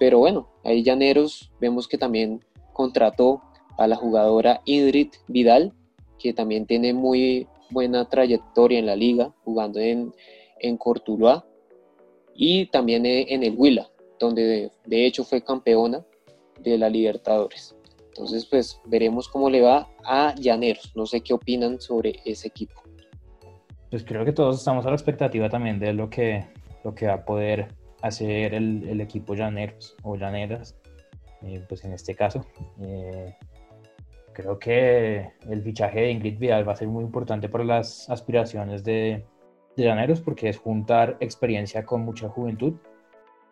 [0.00, 3.40] Pero bueno, ahí Llaneros vemos que también contrató
[3.78, 5.72] a la jugadora Idrit Vidal,
[6.18, 10.12] que también tiene muy buena trayectoria en la liga, jugando en,
[10.58, 11.46] en Cortuluá
[12.34, 16.04] y también en el Huila, donde de, hecho fue campeona
[16.60, 17.74] de la Libertadores.
[18.08, 20.92] Entonces, pues veremos cómo le va a Llaneros.
[20.94, 22.82] No sé qué opinan sobre ese equipo.
[23.90, 26.46] Pues creo que todos estamos a la expectativa también de lo que
[26.84, 27.68] lo que va a poder
[28.02, 30.76] hacer el, el equipo llaneros o llaneras,
[31.42, 32.44] eh, pues en este caso.
[32.80, 33.34] Eh,
[34.32, 38.82] creo que el fichaje de Ingrid Vidal va a ser muy importante para las aspiraciones
[38.82, 39.24] de,
[39.76, 42.74] de llaneros porque es juntar experiencia con mucha juventud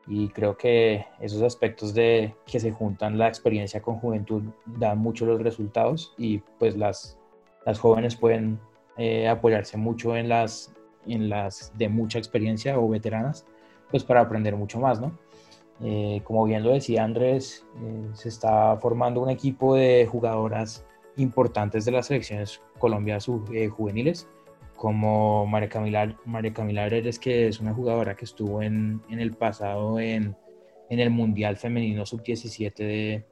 [0.07, 5.27] y creo que esos aspectos de que se juntan la experiencia con juventud dan mucho
[5.27, 7.19] los resultados y pues las,
[7.65, 8.59] las jóvenes pueden
[8.97, 10.75] eh, apoyarse mucho en las
[11.07, 13.47] en las de mucha experiencia o veteranas,
[13.91, 15.19] pues para aprender mucho más, ¿no?
[15.83, 20.85] Eh, como bien lo decía Andrés, eh, se está formando un equipo de jugadoras
[21.17, 23.19] importantes de las selecciones Colombia
[23.71, 24.29] juveniles,
[24.81, 26.89] como María Camila, María Camila
[27.21, 30.35] que es una jugadora que estuvo en, en el pasado en,
[30.89, 33.27] en, el Mundial Femenino Sub-17 de,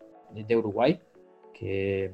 [0.44, 1.00] de Uruguay,
[1.54, 2.12] que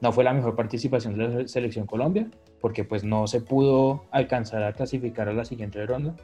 [0.00, 4.62] no fue la mejor participación de la selección Colombia, porque pues no se pudo alcanzar
[4.62, 6.16] a clasificar a la siguiente ronda,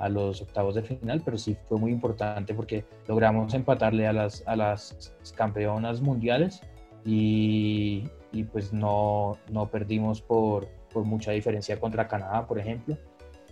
[0.00, 4.42] a los octavos de final, pero sí fue muy importante porque logramos empatarle a las,
[4.48, 6.60] a las campeonas mundiales
[7.04, 12.96] y, y pues no, no perdimos por, por, mucha diferencia contra Canadá, por ejemplo,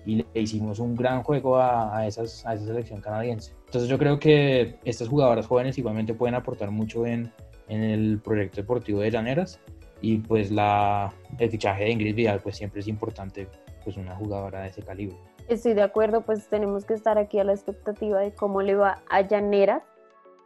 [0.04, 3.52] y le hicimos un gran juego a, a, esas, a esa selección canadiense.
[3.66, 7.32] Entonces yo creo que estas jugadoras jóvenes igualmente pueden aportar mucho en,
[7.68, 9.60] en el proyecto deportivo de Llaneras
[10.00, 13.48] y pues la, el fichaje de Ingrid Vidal pues siempre es importante
[13.84, 15.16] pues una jugadora de ese calibre.
[15.48, 19.02] Estoy de acuerdo, pues tenemos que estar aquí a la expectativa de cómo le va
[19.08, 19.82] a Llaneras.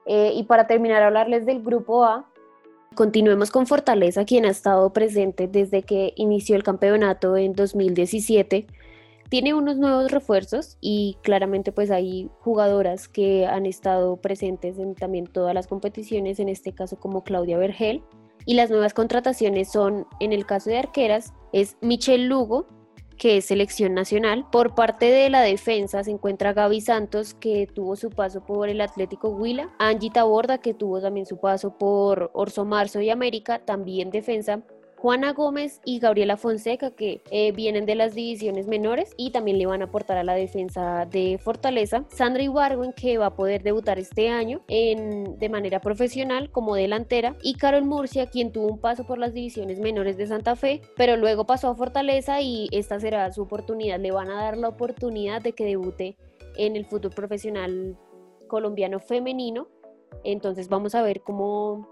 [0.07, 2.29] Eh, y para terminar, hablarles del grupo A.
[2.95, 8.67] Continuemos con Fortaleza, quien ha estado presente desde que inició el campeonato en 2017.
[9.31, 15.27] Tiene unos nuevos refuerzos y claramente pues hay jugadoras que han estado presentes en también
[15.27, 18.03] todas las competiciones, en este caso como Claudia Vergel,
[18.45, 22.67] y las nuevas contrataciones son, en el caso de arqueras, es Michelle Lugo,
[23.23, 24.47] que es selección nacional.
[24.51, 28.81] Por parte de la defensa se encuentra Gaby Santos, que tuvo su paso por el
[28.81, 34.11] Atlético Huila, Angie Taborda, que tuvo también su paso por Orso Marzo y América, también
[34.11, 34.63] defensa,
[35.03, 39.67] Juana Gómez y Gabriela Fonseca, que eh, vienen de las divisiones menores y también le
[39.67, 42.05] van a aportar a la defensa de Fortaleza.
[42.07, 47.35] Sandra Ibargüen, que va a poder debutar este año en, de manera profesional como delantera.
[47.43, 51.17] Y Carol Murcia, quien tuvo un paso por las divisiones menores de Santa Fe, pero
[51.17, 53.99] luego pasó a Fortaleza y esta será su oportunidad.
[53.99, 56.17] Le van a dar la oportunidad de que debute
[56.57, 57.99] en el fútbol profesional
[58.47, 59.67] colombiano femenino.
[60.23, 61.89] Entonces vamos a ver cómo,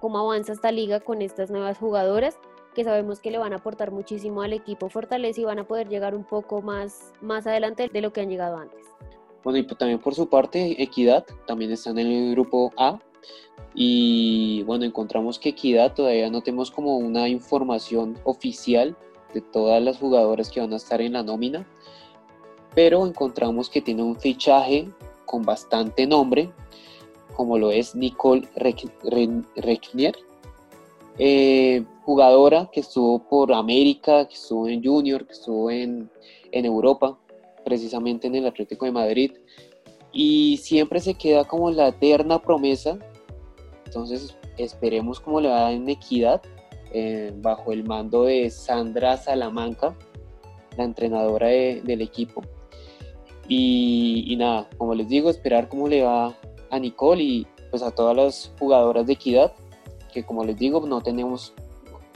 [0.00, 2.38] cómo avanza esta liga con estas nuevas jugadoras
[2.74, 5.88] que sabemos que le van a aportar muchísimo al equipo Fortaleza y van a poder
[5.88, 8.86] llegar un poco más, más adelante de lo que han llegado antes.
[9.42, 13.00] Bueno, y también por su parte, Equidad también está en el grupo A.
[13.74, 18.96] Y bueno, encontramos que Equidad todavía no tenemos como una información oficial
[19.34, 21.66] de todas las jugadoras que van a estar en la nómina,
[22.74, 24.88] pero encontramos que tiene un fichaje
[25.26, 26.52] con bastante nombre,
[27.38, 30.16] como lo es Nicole Reckner,
[31.20, 36.10] eh, jugadora que estuvo por América, que estuvo en Junior, que estuvo en,
[36.50, 37.16] en Europa,
[37.64, 39.32] precisamente en el Atlético de Madrid,
[40.12, 42.98] y siempre se queda como la eterna promesa,
[43.86, 46.42] entonces esperemos cómo le va en equidad
[46.92, 49.96] eh, bajo el mando de Sandra Salamanca,
[50.76, 52.42] la entrenadora del equipo.
[53.46, 56.36] Y, nada, como les digo, esperar cómo le va
[56.70, 59.52] a Nicole y pues a todas las jugadoras de equidad,
[60.12, 61.52] que como les digo, no tenemos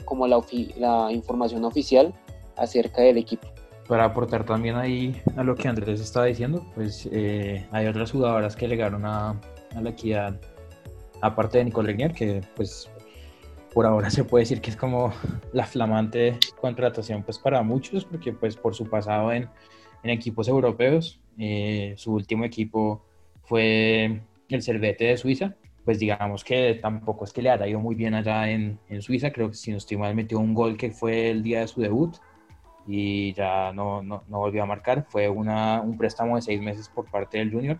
[0.05, 0.41] como la,
[0.77, 2.13] la información oficial
[2.55, 3.47] acerca del equipo.
[3.87, 8.55] Para aportar también ahí a lo que Andrés estaba diciendo, pues eh, hay otras jugadoras
[8.55, 9.39] que llegaron a,
[9.75, 10.39] a la equidad,
[11.21, 12.89] aparte de Nicole Regnier, que pues
[13.73, 15.11] por ahora se puede decir que es como
[15.51, 19.49] la flamante contratación pues para muchos, porque pues por su pasado en,
[20.03, 23.01] en equipos europeos, eh, su último equipo
[23.43, 27.95] fue el Cervete de Suiza, pues digamos que tampoco es que le haya ido muy
[27.95, 30.91] bien allá en, en Suiza, creo que si no estoy mal metió un gol que
[30.91, 32.15] fue el día de su debut
[32.87, 36.89] y ya no, no, no volvió a marcar, fue una, un préstamo de seis meses
[36.89, 37.79] por parte del Junior,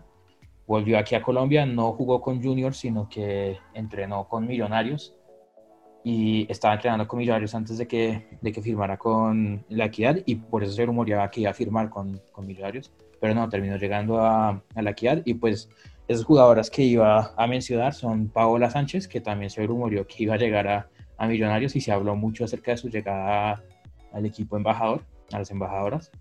[0.66, 5.14] volvió aquí a Colombia, no jugó con Junior, sino que entrenó con Millonarios
[6.02, 10.36] y estaba entrenando con Millonarios antes de que, de que firmara con la Equidad y
[10.36, 14.20] por eso se rumoreaba que iba a firmar con, con Millonarios, pero no, terminó llegando
[14.20, 15.70] a, a, la Equidad y pues
[16.06, 20.34] esas jugadoras que iba a mencionar son Paola Sánchez, que también se rumoreó que iba
[20.34, 23.62] a llegar a, a Millonarios y se habló mucho acerca de su llegada
[24.12, 26.12] al equipo embajador, a las embajadoras,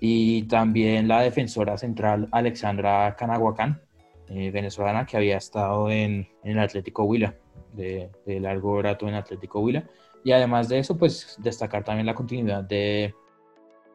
[0.00, 3.80] y también la defensora central Alexandra Canahuacán,
[4.28, 7.34] eh, venezolana, que había estado en, en el Atlético Huila
[7.72, 9.84] de, largo rato en Atlético Huila.
[10.24, 13.14] Y además de eso, pues destacar también la continuidad de,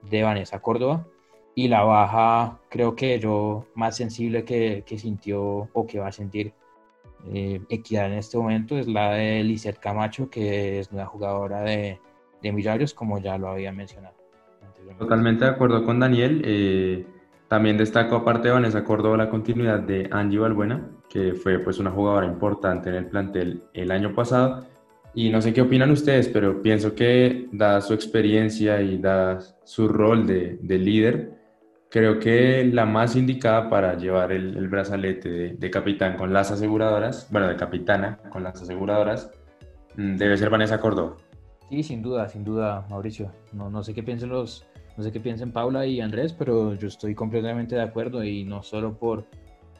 [0.09, 1.05] de Vanessa Córdoba
[1.55, 6.11] y la baja, creo que yo más sensible que, que sintió o que va a
[6.11, 6.53] sentir
[7.31, 11.99] eh, Equidad en este momento es la de Lizeth Camacho, que es una jugadora de,
[12.41, 14.15] de como ya lo había mencionado.
[14.99, 16.41] Totalmente de acuerdo con Daniel.
[16.43, 17.05] Eh,
[17.47, 21.91] también destaco, aparte de Vanessa Córdoba, la continuidad de Angie Balbuena, que fue pues una
[21.91, 24.65] jugadora importante en el plantel el año pasado.
[25.15, 29.87] Y no sé qué opinan ustedes, pero pienso que dada su experiencia y dada su
[29.87, 31.42] rol de, de líder,
[31.93, 37.27] creo que la más indicada para llevar el, brazalete de, de, capitán con las aseguradoras,
[37.29, 39.29] bueno, de capitana con las aseguradoras,
[39.95, 41.17] mm, debe ser Vanessa Córdoba.
[41.69, 43.31] Sí, sin duda, sin duda, Mauricio.
[43.51, 44.65] No, no sé qué piensen los,
[44.97, 48.63] no sé qué piensen Paula y Andrés, pero yo estoy completamente de acuerdo y no
[48.63, 49.25] solo por,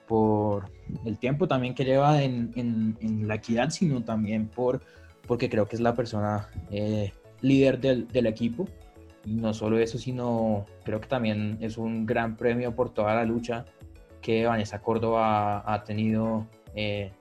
[0.07, 0.69] por
[1.05, 4.81] el tiempo también que lleva en, en, la equidad, sino también por,
[5.25, 8.67] porque creo que es la persona eh, líder del, del, equipo.
[9.25, 13.23] Y no solo eso, sino creo que también es un gran premio por toda la
[13.23, 13.65] lucha
[14.21, 17.11] que Vanessa Córdoba ha tenido eh,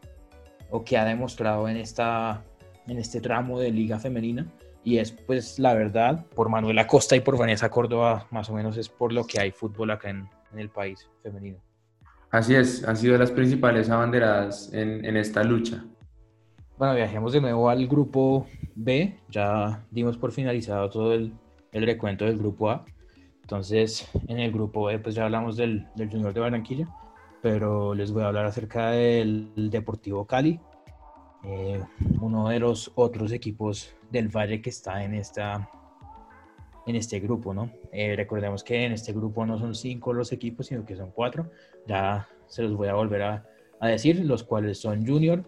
[0.71, 2.43] o que ha demostrado en, esta,
[2.87, 4.47] en este tramo de liga femenina
[4.85, 8.77] y es pues la verdad por Manuela Costa y por Vanessa Córdoba más o menos
[8.77, 11.59] es por lo que hay fútbol acá en, en el país femenino.
[12.31, 15.85] Así es, han sido las principales abanderadas en, en, esta lucha.
[16.79, 21.35] Bueno, viajemos de nuevo al grupo B, ya dimos por finalizado todo el,
[21.73, 22.85] el recuento del grupo A,
[23.41, 26.89] entonces en el grupo B pues ya hablamos del, del Junior de Barranquilla,
[27.43, 30.61] pero les voy a hablar acerca del Deportivo Cali,
[31.45, 31.83] eh,
[32.21, 35.69] uno de los otros equipos del Valle que está en, esta,
[36.87, 37.71] en este grupo, ¿no?
[37.91, 41.51] Eh, recordemos que en este grupo no son cinco los equipos, sino que son cuatro.
[41.87, 43.45] Ya se los voy a volver a,
[43.81, 45.43] a decir, los cuales son Junior,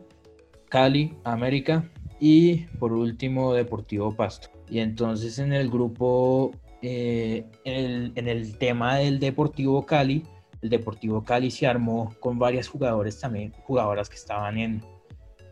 [0.68, 4.53] Cali, América y por último Deportivo Pasto.
[4.68, 6.52] Y entonces en el grupo,
[6.82, 10.24] eh, en, el, tema del Deportivo Cali,
[10.62, 14.82] el Deportivo Cali se armó con varias jugadores también, jugadoras que estaban en,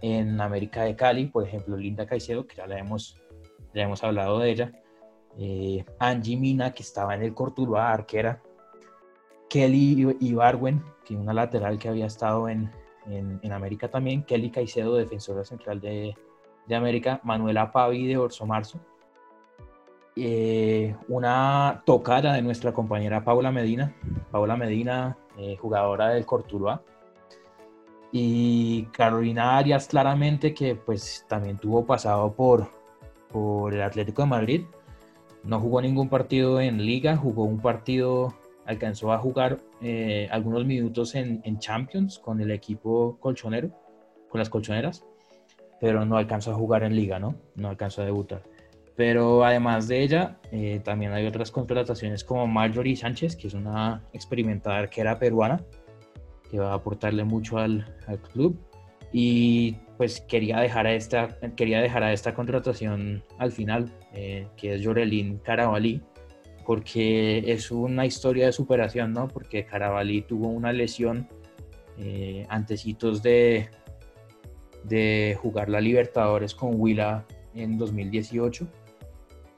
[0.01, 3.17] en América de Cali, por ejemplo, Linda Caicedo, que ya le hemos,
[3.75, 4.73] ya hemos hablado de ella,
[5.39, 8.43] eh, Angie Mina, que estaba en el Cortuluá, arquera,
[9.49, 12.71] Kelly Ibarwen, que una lateral que había estado en,
[13.07, 16.15] en, en, América también, Kelly Caicedo, defensora central de,
[16.67, 18.81] de América, Manuela Pavi de Orso Marzo,
[20.15, 23.95] eh, una tocada de nuestra compañera Paula Medina,
[24.31, 26.83] Paula Medina, eh, jugadora del Cortuluá,
[28.13, 32.71] y Carolina Arias claramente que pues también tuvo pasado por,
[33.31, 34.65] por el Atlético de Madrid.
[35.45, 38.35] No jugó ningún partido en liga, jugó un partido,
[38.67, 43.71] alcanzó a jugar eh, algunos minutos en, en, Champions con el equipo colchonero,
[44.29, 45.05] con las colchoneras,
[45.81, 47.35] pero no alcanzó a jugar en liga, ¿no?
[47.57, 48.52] No alcanzó a debutar.
[48.97, 54.03] Pero además de ella, eh, también hay otras contrataciones como Marjorie Sánchez, que es una
[54.13, 55.65] experimentada arquera peruana,
[56.51, 57.87] que va a aportarle mucho al,
[58.33, 58.59] club.
[59.13, 64.75] Y pues quería dejar a esta, quería dejar a esta contratación al final, eh, que
[64.75, 66.03] es Jorelín Carabalí,
[66.67, 69.29] porque es una historia de superación, ¿no?
[69.29, 71.29] Porque Carabalí tuvo una lesión
[71.99, 72.47] eh,
[73.23, 73.69] de,
[74.85, 78.67] de jugar la Libertadores con Huila en 2018,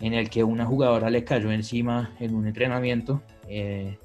[0.01, 3.99] en el que una jugadora le cayó encima en un entrenamiento eh,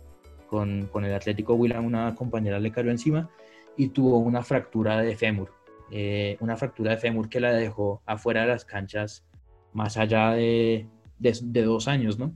[0.47, 3.29] con, con el Atlético Huila, una compañera le cayó encima
[3.77, 5.51] y tuvo una fractura de fémur.
[5.91, 9.25] Eh, una fractura de fémur que la dejó afuera de las canchas
[9.73, 10.85] más allá de,
[11.17, 12.33] de, dos años, ¿no?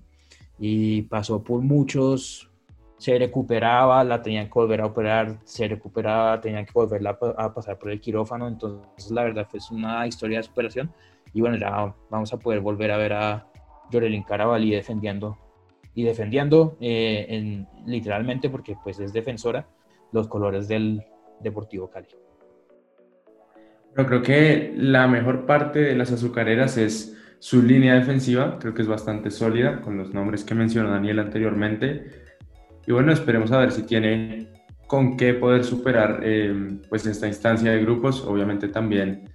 [0.58, 2.50] Y pasó por muchos,
[2.98, 7.78] se recuperaba, la tenían que volver a operar, se recuperaba, tenían que volverla a pasar
[7.78, 10.92] por el quirófano, entonces la verdad fue una historia de superación
[11.34, 13.48] y bueno, ya vamos a poder volver a ver a
[13.92, 15.38] Jorelin Carabalí defendiendo
[15.96, 19.68] y defendiendo eh, en, literalmente porque pues es defensora
[20.12, 21.04] los colores del,
[21.44, 22.08] Deportivo Cali.
[23.94, 28.82] Pero creo que la mejor parte de las azucareras es su línea defensiva, creo que
[28.82, 32.10] es bastante sólida con los nombres que mencionó Daniel anteriormente.
[32.88, 34.48] Y bueno, esperemos a ver si tiene
[34.88, 38.26] con qué poder superar eh, pues esta instancia de grupos.
[38.26, 39.30] Obviamente también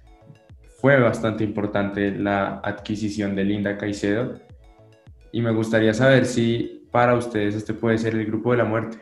[0.81, 4.35] fue bastante importante la adquisición de Linda Caicedo.
[5.31, 8.97] Y me gustaría saber si para ustedes este puede ser el grupo de la muerte.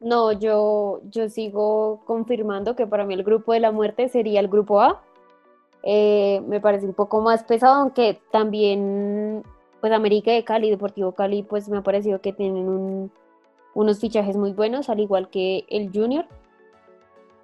[0.00, 4.48] No, yo, yo sigo confirmando que para mí el grupo de la muerte sería el
[4.48, 5.02] grupo A.
[5.82, 9.42] Eh, me parece un poco más pesado, aunque también,
[9.80, 13.10] pues América de Cali, Deportivo Cali, pues me ha parecido que tienen
[13.74, 16.26] unos fichajes muy buenos, al igual que el Junior.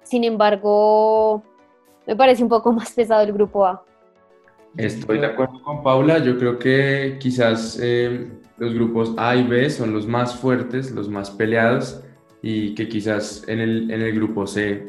[0.03, 1.43] Sin embargo,
[2.05, 3.83] me parece un poco más pesado el grupo A.
[4.77, 9.69] Estoy de acuerdo con Paula, yo creo que quizás eh, los grupos A y B
[9.69, 12.03] son los más fuertes, los más peleados
[12.41, 14.85] y que quizás en el, en el grupo C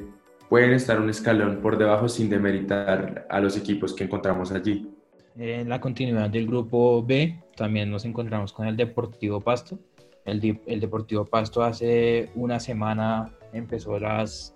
[0.48, 4.90] pueden estar un escalón por debajo sin demeritar a los equipos que encontramos allí.
[5.36, 9.78] En la continuidad del grupo B también nos encontramos con el Deportivo Pasto.
[10.24, 14.52] El, el Deportivo Pasto hace una semana empezó las,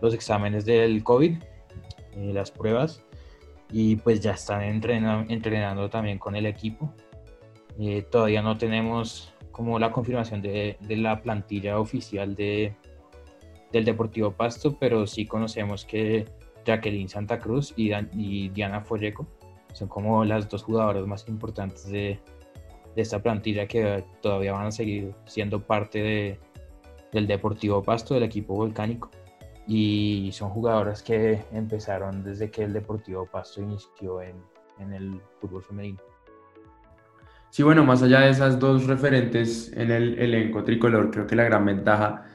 [0.00, 1.36] los exámenes del COVID,
[2.16, 3.04] eh, las pruebas,
[3.70, 6.92] y pues ya están entrenando, también con el equipo.
[7.78, 12.74] Eh, todavía no tenemos como la confirmación de, la plantilla oficial de,
[13.72, 16.26] del Deportivo Pasto, pero sí conocemos que
[16.64, 19.26] Jacqueline Santa Cruz y, y Diana Folleco
[19.72, 22.18] son como las dos jugadoras más importantes de,
[22.94, 26.38] de, esta plantilla que todavía van a seguir siendo parte de,
[27.12, 29.10] del Deportivo Pasto, del equipo volcánico.
[29.74, 34.36] Y son jugadoras que empezaron desde que el Deportivo Pasto inició en,
[34.78, 35.98] en el fútbol femenino.
[37.48, 41.44] Sí, bueno, más allá de esas dos referentes en el elenco tricolor, creo que la
[41.44, 42.26] gran ventaja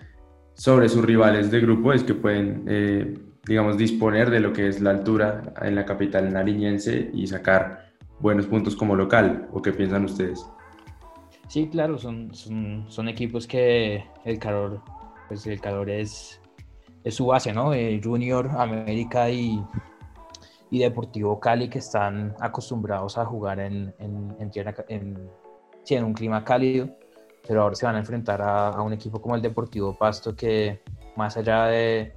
[0.55, 4.81] sobre sus rivales de grupo es que pueden, eh, digamos, disponer de lo que es
[4.81, 9.47] la altura en la capital nariñense y sacar buenos puntos como local.
[9.51, 10.43] ¿O qué piensan ustedes?
[11.49, 14.81] Sí, claro, son, son, equipos que el calor,
[15.27, 16.41] pues el calor es,
[17.03, 17.73] es su base, ¿no?
[17.73, 19.63] Eh, Junior, América y,
[20.69, 24.35] y Deportivo Cali que están acostumbrados a jugar en, en,
[24.89, 26.89] en, un clima cálido,
[27.47, 30.81] pero ahora se van a enfrentar a, un equipo como el Deportivo Pasto que
[31.15, 32.13] más allá de,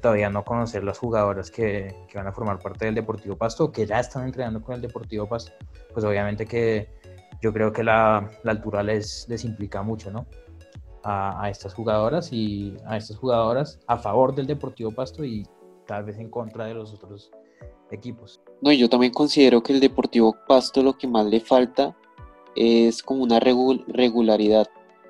[0.00, 3.86] todavía no conocer las jugadoras que, que, van a formar parte del Deportivo Pasto, que
[3.86, 5.52] ya están entrenando con el Deportivo Pasto,
[5.92, 6.88] pues obviamente que
[7.40, 10.26] yo creo que la, la altura les, les implica mucho, ¿no?
[11.04, 15.46] A, estas jugadoras y a estas jugadoras a favor del Deportivo Pasto y
[15.86, 17.30] tal vez en contra de los otros
[17.90, 18.40] equipos.
[18.60, 21.96] No, yo también considero que el Deportivo Pasto lo que más le falta
[22.54, 24.66] es como una regularidad,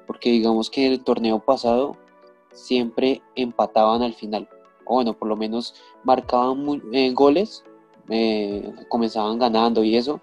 [0.07, 1.97] porque digamos que el torneo pasado
[2.53, 4.49] siempre empataban al final,
[4.85, 5.75] o bueno, por lo menos
[6.05, 7.65] marcaban eh, goles,
[8.09, 10.21] eh, comenzaban ganando y eso,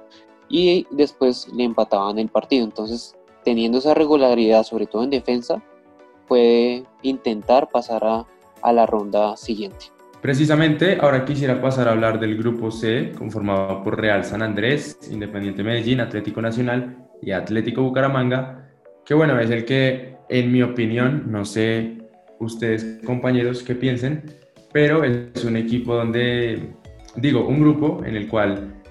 [0.50, 2.64] y después le empataban el partido.
[2.64, 5.64] Entonces, teniendo esa regularidad, sobre todo en defensa,
[6.28, 9.96] puede intentar pasar a la ronda siguiente.
[10.26, 15.64] Precisamente, ahora quisiera pasar a hablar del grupo C, conformado por Real San Andrés, Independiente
[15.64, 18.72] Medellín, Atlético Nacional y Atlético Bucaramanga,
[19.06, 22.00] que bueno, es el que, en mi opinión, no sé
[22.40, 24.24] ustedes compañeros qué piensen,
[24.74, 26.74] pero es un equipo donde,
[27.18, 28.82] digo, un grupo en el cual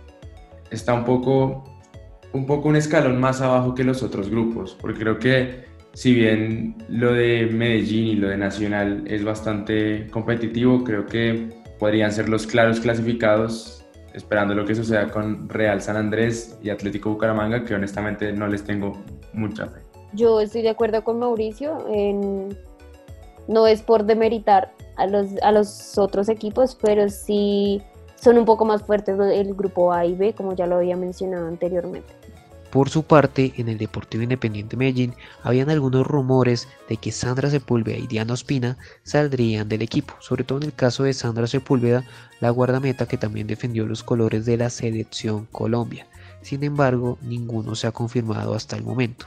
[0.70, 1.64] está un poco,
[2.34, 6.76] un poco un escalón más abajo que los otros grupos, porque creo que si bien
[6.88, 12.46] lo de Medellín y lo de Nacional es bastante competitivo, creo que podrían ser los
[12.48, 18.32] claros clasificados, esperando lo que suceda con Real San Andrés y Atlético Bucaramanga, que honestamente
[18.32, 19.00] no les tengo
[19.32, 19.78] mucha fe.
[20.12, 21.78] Yo estoy de acuerdo con Mauricio,
[23.46, 27.80] no es por demeritar a los, a los otros equipos, pero sí
[28.16, 31.46] son un poco más fuertes el grupo A y B, como ya lo había mencionado
[31.46, 32.23] anteriormente.
[32.74, 35.14] Por su parte, en el Deportivo Independiente Medellín
[35.44, 40.58] habían algunos rumores de que Sandra Sepúlveda y Diana Ospina saldrían del equipo, sobre todo
[40.58, 42.04] en el caso de Sandra Sepúlveda,
[42.40, 46.08] la guardameta que también defendió los colores de la selección Colombia.
[46.42, 49.26] Sin embargo, ninguno se ha confirmado hasta el momento.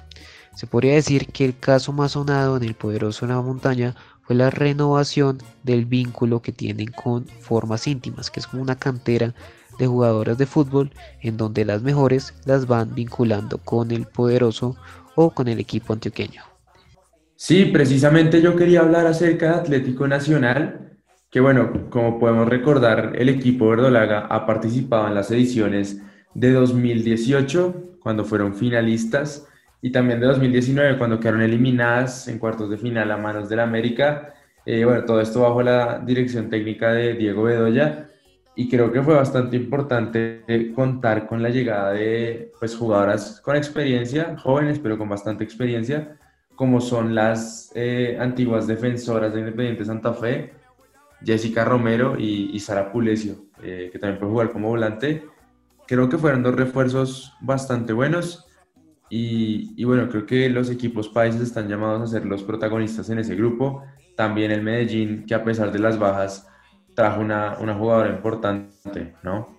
[0.54, 4.36] Se podría decir que el caso más sonado en el poderoso de la montaña fue
[4.36, 9.34] la renovación del vínculo que tienen con formas íntimas, que es como una cantera
[9.78, 14.76] de jugadoras de fútbol en donde las mejores las van vinculando con el poderoso
[15.16, 16.44] o con el equipo antioqueño.
[17.36, 20.98] Sí, precisamente yo quería hablar acerca de Atlético Nacional,
[21.30, 26.02] que bueno, como podemos recordar, el equipo verdolaga ha participado en las ediciones
[26.34, 29.48] de 2018, cuando fueron finalistas,
[29.82, 34.34] y también de 2019, cuando quedaron eliminadas en cuartos de final a manos del América.
[34.66, 38.07] Eh, bueno, todo esto bajo la dirección técnica de Diego Bedoya,
[38.60, 44.36] y creo que fue bastante importante contar con la llegada de pues, jugadoras con experiencia,
[44.36, 46.18] jóvenes pero con bastante experiencia,
[46.56, 50.56] como son las eh, antiguas defensoras de Independiente Santa Fe,
[51.24, 55.24] Jessica Romero y, Sara Pulesio, eh, que también puede jugar como volante.
[55.86, 58.48] Creo que fueron dos refuerzos bastante buenos
[59.08, 63.20] y, y, bueno, creo que los equipos países están llamados a ser los protagonistas en
[63.20, 63.84] ese grupo.
[64.16, 66.48] También el Medellín, que a pesar de las bajas,
[66.98, 69.56] trajo una, una jugadora importante, ¿no?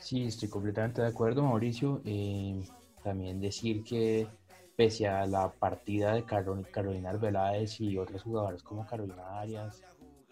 [0.00, 2.02] Sí, estoy completamente de acuerdo, Mauricio.
[2.04, 2.60] Eh,
[3.04, 4.26] también decir que
[4.74, 9.80] pese a la partida de Carolina Arbeláez y otras jugadoras como Carolina Arias,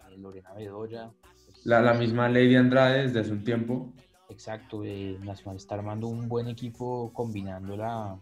[0.09, 1.09] eh, Lorena Bedoya.
[1.45, 3.93] Pues, la, la, misma Lady Andrade desde hace un tiempo.
[4.27, 8.19] Exacto, eh, Nacional está armando un buen equipo combinando la,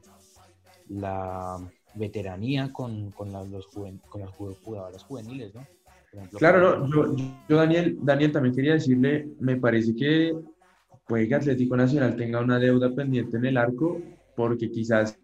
[0.89, 1.57] la
[1.95, 5.65] veteranía con, con, los con las jugadoras juveniles, ¿no?
[6.37, 7.15] Claro, yo,
[7.49, 10.33] yo, Daniel, Daniel también quería decirle, me parece que
[11.07, 14.01] puede que Atlético Nacional tenga una deuda pendiente en el arco,
[14.35, 15.19] porque quizás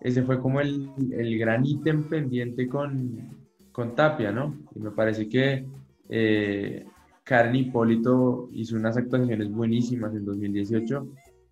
[0.00, 3.36] ese fue como el, el gran ítem pendiente con,
[3.72, 4.56] con, Tapia, ¿no?
[4.74, 5.64] Y me parece que
[6.08, 6.84] eh,
[7.24, 11.06] Karen Hipólito hizo unas actuaciones buenísimas en 2018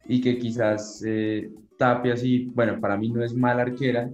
[0.06, 4.10] y que quizás eh, Tapia sí, bueno, para mí no es mala arquera,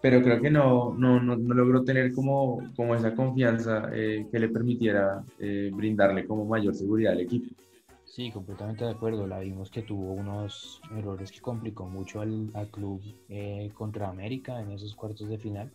[0.00, 4.38] pero creo que no, no, no, no logró tener como, como esa confianza eh, que
[4.38, 7.54] le permitiera eh, brindarle como mayor seguridad al equipo.
[8.04, 9.26] Sí, completamente de acuerdo.
[9.26, 14.60] La vimos que tuvo unos errores que complicó mucho al, al club eh, contra América
[14.60, 15.70] en esos cuartos de final.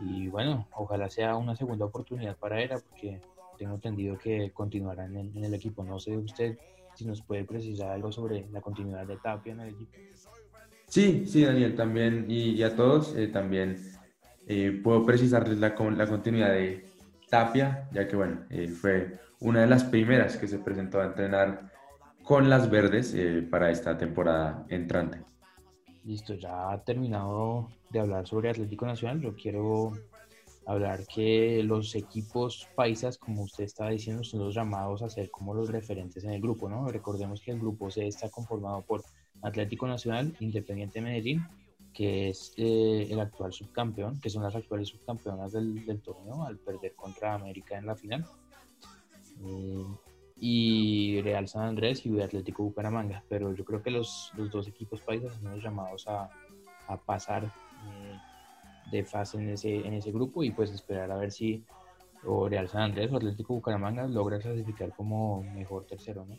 [0.00, 3.20] Y bueno, ojalá sea una segunda oportunidad para ella, porque
[3.56, 5.82] tengo entendido que continuará en en el equipo.
[5.82, 6.56] No sé usted
[6.94, 9.98] si nos puede precisar algo sobre la continuidad de Tapia en el equipo.
[10.88, 13.76] Sí, sí, Daniel, también, y, a todos, eh, también
[14.46, 16.86] eh, puedo precisarles la, la, continuidad de
[17.28, 21.70] Tapia, ya que, bueno, eh, fue una de las primeras que se presentó a entrenar
[22.22, 23.14] con las verdes
[23.50, 25.20] para esta temporada entrante.
[26.04, 29.20] Listo, ya ha terminado de hablar sobre Atlético Nacional.
[29.20, 29.92] Yo quiero
[30.66, 35.54] hablar que los equipos paisas, como usted estaba diciendo, son los llamados a ser como
[35.54, 36.88] los referentes en el grupo, ¿no?
[36.88, 39.02] Recordemos que el grupo C está conformado por
[39.42, 41.46] Atlético Nacional, Independiente Medellín,
[41.92, 46.94] que es eh, el actual subcampeón, que son las actuales subcampeonas del, torneo al perder
[46.94, 48.26] contra América en la final.
[49.44, 49.84] Eh,
[50.40, 53.24] y Real San Andrés y Atlético Bucaramanga.
[53.28, 56.30] Pero yo creo que los, dos equipos países son llamados a,
[56.86, 58.18] a pasar eh,
[58.90, 61.64] de fase en ese, en ese grupo y pues esperar a ver si
[62.24, 66.36] o Real San Andrés o Atlético Bucaramanga logra clasificar como mejor tercero, ¿no?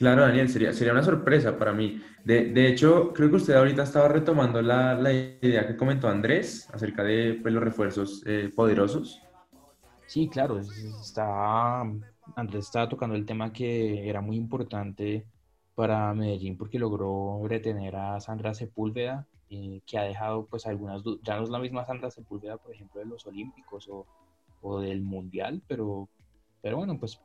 [0.00, 2.00] Claro, Daniel, sería, sería una sorpresa para mí.
[2.24, 6.70] De, de hecho, creo que usted ahorita estaba retomando la, la idea que comentó Andrés
[6.72, 9.20] acerca de pues, los refuerzos eh, poderosos.
[10.06, 11.82] Sí, claro, está,
[12.34, 15.26] Andrés estaba tocando el tema que era muy importante
[15.74, 21.36] para Medellín porque logró retener a Sandra Sepúlveda, eh, que ha dejado pues algunas ya
[21.36, 24.06] no es la misma Sandra Sepúlveda, por ejemplo, de los Olímpicos o,
[24.62, 26.08] o del Mundial, pero,
[26.62, 27.20] pero bueno, pues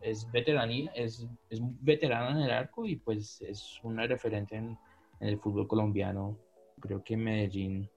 [0.00, 4.78] es veteranía, es, es veterana en el arco y pues es una referente en,
[5.20, 6.38] el fútbol colombiano.
[6.80, 7.90] Creo que Medellín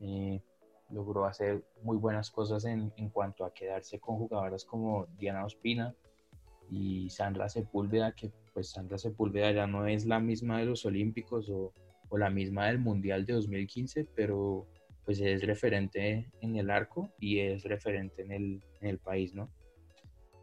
[0.00, 0.40] eh,
[0.90, 5.94] logró hacer muy buenas cosas en, en, cuanto a quedarse con jugadoras como Diana Ospina
[6.68, 11.48] y Sandra Sepúlveda, que pues Sandra Sepúlveda ya no es la misma de los Olímpicos
[11.50, 11.72] o,
[12.08, 14.66] o la misma del Mundial de 2015, pero
[15.04, 19.48] pues es referente en el arco y es referente en el, en el país, ¿no?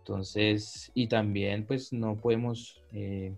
[0.04, 3.34] Entonces, y también pues no podemos, eh,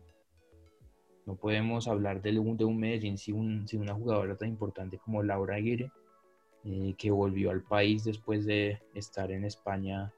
[1.28, 5.22] no podemos hablar de un, de un Medellín sin, sin, una jugadora tan importante como
[5.22, 5.92] Laura Aguirre,
[6.64, 10.12] eh, que volvió al país después de estar en España.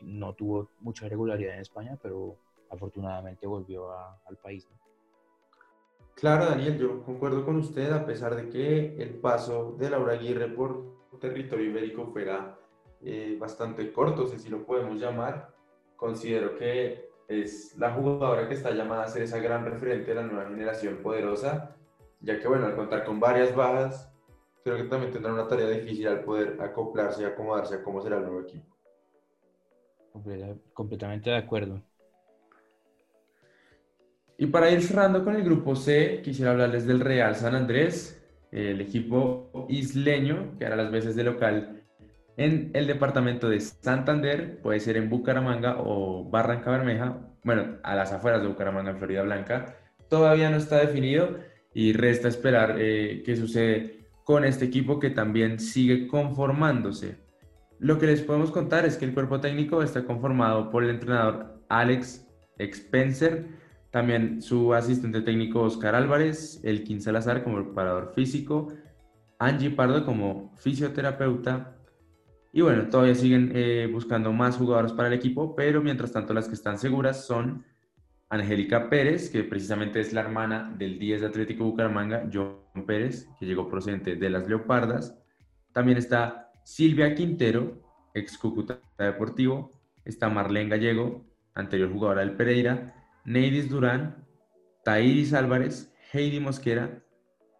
[0.00, 2.38] No tuvo mucha regularidad en España, pero
[2.70, 4.66] afortunadamente volvió al país.
[6.14, 10.48] Claro, Daniel, yo concuerdo con usted, a pesar de que el paso de Laura Aguirre
[10.48, 12.58] por territorio ibérico fuera
[13.02, 15.53] eh, bastante corto, si lo podemos llamar,
[16.04, 20.22] considero que es la jugadora que está llamada a ser esa gran referente de la
[20.22, 21.74] nueva generación poderosa,
[22.20, 24.12] ya que bueno, al contar con varias bajas,
[24.62, 28.18] creo que también tendrá una tarea difícil al poder acoplarse y acomodarse a cómo será
[28.18, 28.76] el nuevo equipo.
[30.74, 31.82] Completamente de acuerdo.
[34.36, 38.82] Y para ir cerrando con el grupo C, quisiera hablarles del Real San Andrés, el
[38.82, 41.73] equipo isleño, que hará las veces de local
[42.36, 48.12] en el departamento de Santander, puede ser en Bucaramanga o Barranca Bermeja, bueno, a las
[48.12, 49.76] afueras de Bucaramanga, en Florida Blanca.
[50.08, 51.38] Todavía no está definido
[51.72, 57.16] y resta esperar eh, qué sucede con este equipo que también sigue conformándose.
[57.78, 61.60] Lo que les podemos contar es que el cuerpo técnico está conformado por el entrenador
[61.68, 62.26] Alex
[62.58, 63.46] Expenser,
[63.90, 68.72] también su asistente técnico Oscar Álvarez, el Salazar como preparador físico,
[69.38, 71.76] Angie Pardo como fisioterapeuta,
[72.56, 76.46] y bueno, todavía siguen eh, buscando más jugadores para el equipo, pero mientras tanto las
[76.46, 77.64] que están seguras son
[78.28, 83.46] Angélica Pérez, que precisamente es la hermana del 10 de Atlético Bucaramanga, John Pérez, que
[83.46, 85.18] llegó procedente de las Leopardas.
[85.72, 87.82] También está Silvia Quintero,
[88.14, 89.72] ex Cúcuta Deportivo.
[90.04, 92.94] Está Marlene Gallego, anterior jugadora del Pereira.
[93.24, 94.24] Neidis Durán,
[94.84, 97.02] Tairis Álvarez, Heidi Mosquera,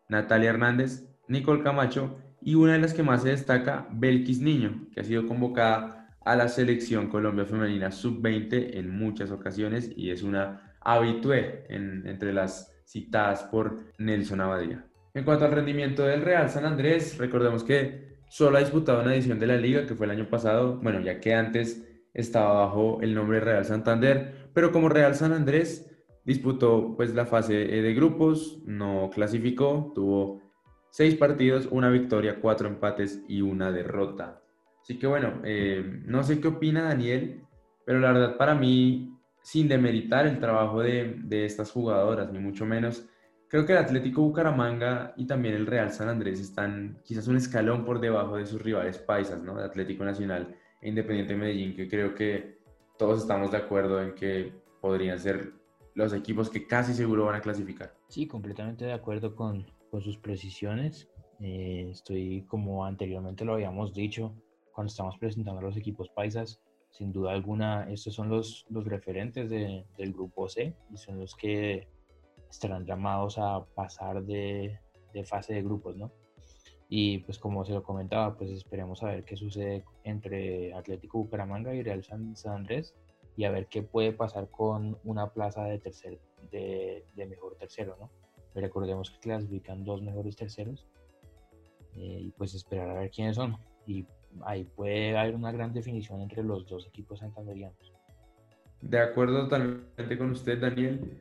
[0.09, 5.01] Natalia Hernández, Nicole Camacho y una de las que más se destaca, Belkis Niño, que
[5.01, 10.77] ha sido convocada a la selección Colombia Femenina Sub-20 en muchas ocasiones y es una
[10.81, 14.85] habitué entre las citadas por Nelson Abadía.
[15.15, 19.39] En cuanto al rendimiento del Real San Andrés, recordemos que solo ha disputado una edición
[19.39, 21.83] de la liga, que fue el año pasado, bueno, ya que antes
[22.13, 25.91] estaba bajo el nombre Real Santander, pero como Real San Andrés
[26.25, 30.44] disputó pues la fase de grupos, no clasificó, tuvo
[30.95, 34.41] Seis partidos, una victoria, cuatro empates y una derrota.
[34.81, 37.43] Así que bueno, eh, no sé qué opina Daniel,
[37.85, 42.65] pero la verdad para mí, sin demeritar el trabajo de, de estas jugadoras, ni mucho
[42.65, 43.09] menos,
[43.49, 47.85] creo que el Atlético Bucaramanga y también el Real San Andrés están quizás un escalón
[47.85, 49.57] por debajo de sus rivales paisas, ¿no?
[49.57, 52.61] De Atlético Nacional e Independiente Medellín, que creo que
[52.97, 55.55] todos estamos de acuerdo en que podrían ser
[55.95, 57.97] los equipos que casi seguro van a clasificar.
[58.07, 61.09] Sí, completamente de acuerdo con, con sus precisiones.
[61.39, 64.35] Eh, estoy, como anteriormente lo habíamos dicho,
[64.73, 69.87] cuando estamos presentando los equipos paisas, sin duda alguna, estos son los, los referentes de,
[69.97, 71.87] del grupo C y son los que
[72.51, 74.81] estarán llamados a pasar de,
[75.13, 76.11] de, fase de grupos, ¿no?
[76.89, 81.73] Y pues como se lo comentaba, pues esperemos a ver qué sucede entre Atlético Bucaramanga
[81.73, 82.97] y Real San, San Andrés
[83.37, 86.19] y a ver qué puede pasar con una plaza de tercer,
[86.51, 88.11] de, de mejor tercero, ¿no?
[88.61, 90.87] Recordemos que clasifican dos mejores terceros
[91.95, 93.57] eh, y pues esperar a ver quiénes son.
[93.87, 94.07] Y
[94.45, 97.93] ahí puede haber una gran definición entre los dos equipos santanderianos.
[98.81, 101.19] De acuerdo totalmente con usted, Daniel.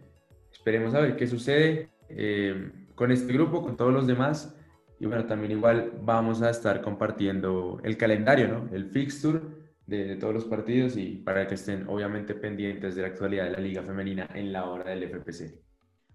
[0.52, 4.56] Esperemos a ver qué sucede eh, con este grupo, con todos los demás.
[5.00, 8.70] Y bueno, también igual vamos a estar compartiendo el calendario, ¿no?
[8.74, 9.40] El fixture
[9.86, 13.52] de, de, todos los partidos y para que estén obviamente pendientes de la actualidad de
[13.52, 15.63] la Liga Femenina en la hora del FPC.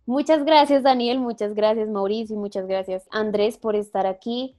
[0.08, 4.56] Muchas gracias Daniel, muchas gracias Mauricio muchas gracias Andrés por estar aquí,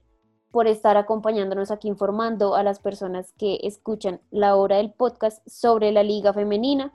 [0.52, 5.90] por estar acompañándonos aquí informando a las personas que escuchan la hora del podcast sobre
[5.90, 6.92] la Liga Femenina.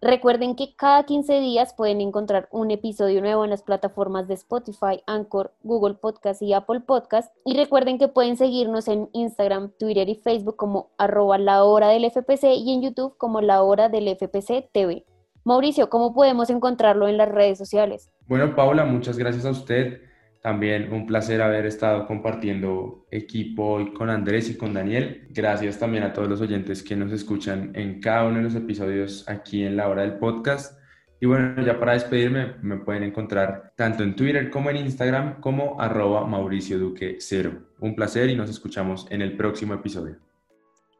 [0.00, 5.02] Recuerden que cada 15 días pueden encontrar un episodio nuevo en las plataformas de Spotify,
[5.08, 7.34] Anchor, Google Podcast y Apple Podcast.
[7.44, 12.08] Y recuerden que pueden seguirnos en Instagram, Twitter y Facebook como arroba la hora del
[12.08, 15.04] FPC y en YouTube como la hora del FPC TV.
[15.46, 18.10] Mauricio, ¿cómo podemos encontrarlo en las redes sociales?
[18.26, 20.02] Bueno, Paula, muchas gracias a usted.
[20.42, 25.28] También un placer haber estado compartiendo equipo hoy con Andrés y con Daniel.
[25.30, 29.28] Gracias también a todos los oyentes que nos escuchan en cada uno de los episodios
[29.28, 30.80] aquí en la hora del podcast.
[31.20, 35.80] Y bueno, ya para despedirme, me pueden encontrar tanto en Twitter como en Instagram como
[35.80, 37.52] arroba Mauricio Duque Cero.
[37.78, 40.16] Un placer y nos escuchamos en el próximo episodio.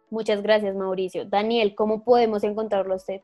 [0.09, 1.25] Muchas gracias, Mauricio.
[1.25, 3.23] Daniel, ¿cómo podemos encontrarlo usted?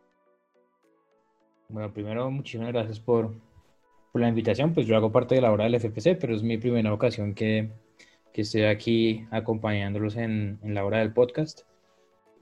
[1.72, 3.32] Bueno, primero, muchísimas gracias por,
[4.12, 4.74] por la invitación.
[4.74, 7.70] Pues yo hago parte de la hora del FPC, pero es mi primera ocasión que,
[8.30, 11.62] que estoy aquí acompañándolos en, en la hora del podcast.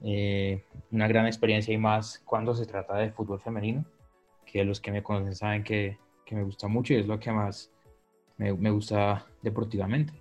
[0.03, 3.85] Eh, una gran experiencia y más cuando se trata de fútbol femenino,
[4.45, 7.31] que los que me conocen saben que, que me gusta mucho y es lo que
[7.31, 7.71] más
[8.35, 10.11] me, me, gusta deportivamente.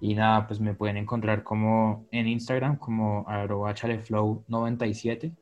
[0.00, 5.32] Y nada, pues me pueden encontrar como en Instagram como arroba chaleflow97,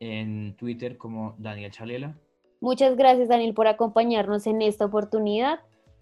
[0.00, 2.16] en Twitter como Daniel Chalela.
[2.60, 5.60] Muchas gracias Daniel por acompañarnos en esta oportunidad.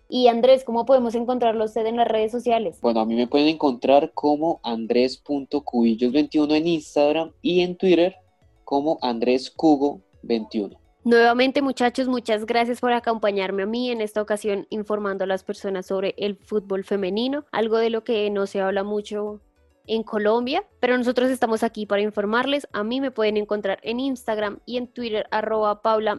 [0.09, 2.81] Y Andrés, ¿cómo podemos encontrarlo usted en las redes sociales?
[2.81, 8.17] Bueno, a mí me pueden encontrar como andres.cubillos21 en Instagram y en Twitter
[8.65, 10.79] como andrescugo21.
[11.05, 15.87] Nuevamente, muchachos, muchas gracias por acompañarme a mí en esta ocasión informando a las personas
[15.87, 19.41] sobre el fútbol femenino, algo de lo que no se habla mucho
[19.89, 22.69] en Colombia, pero nosotros estamos aquí para informarles.
[22.73, 26.17] A mí me pueden encontrar en Instagram y en Twitter arroba Paula.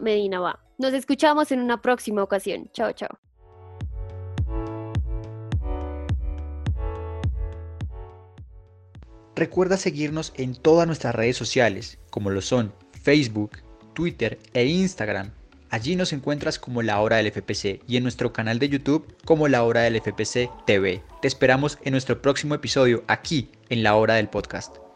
[0.78, 2.70] Nos escuchamos en una próxima ocasión.
[2.74, 3.18] Chao, chao.
[9.36, 13.60] Recuerda seguirnos en todas nuestras redes sociales, como lo son Facebook,
[13.94, 15.32] Twitter e Instagram.
[15.70, 19.48] Allí nos encuentras como La Hora del FPC y en nuestro canal de YouTube como
[19.48, 21.04] La Hora del FPC TV.
[21.22, 24.89] Te esperamos en nuestro próximo episodio aquí en La Hora del Podcast.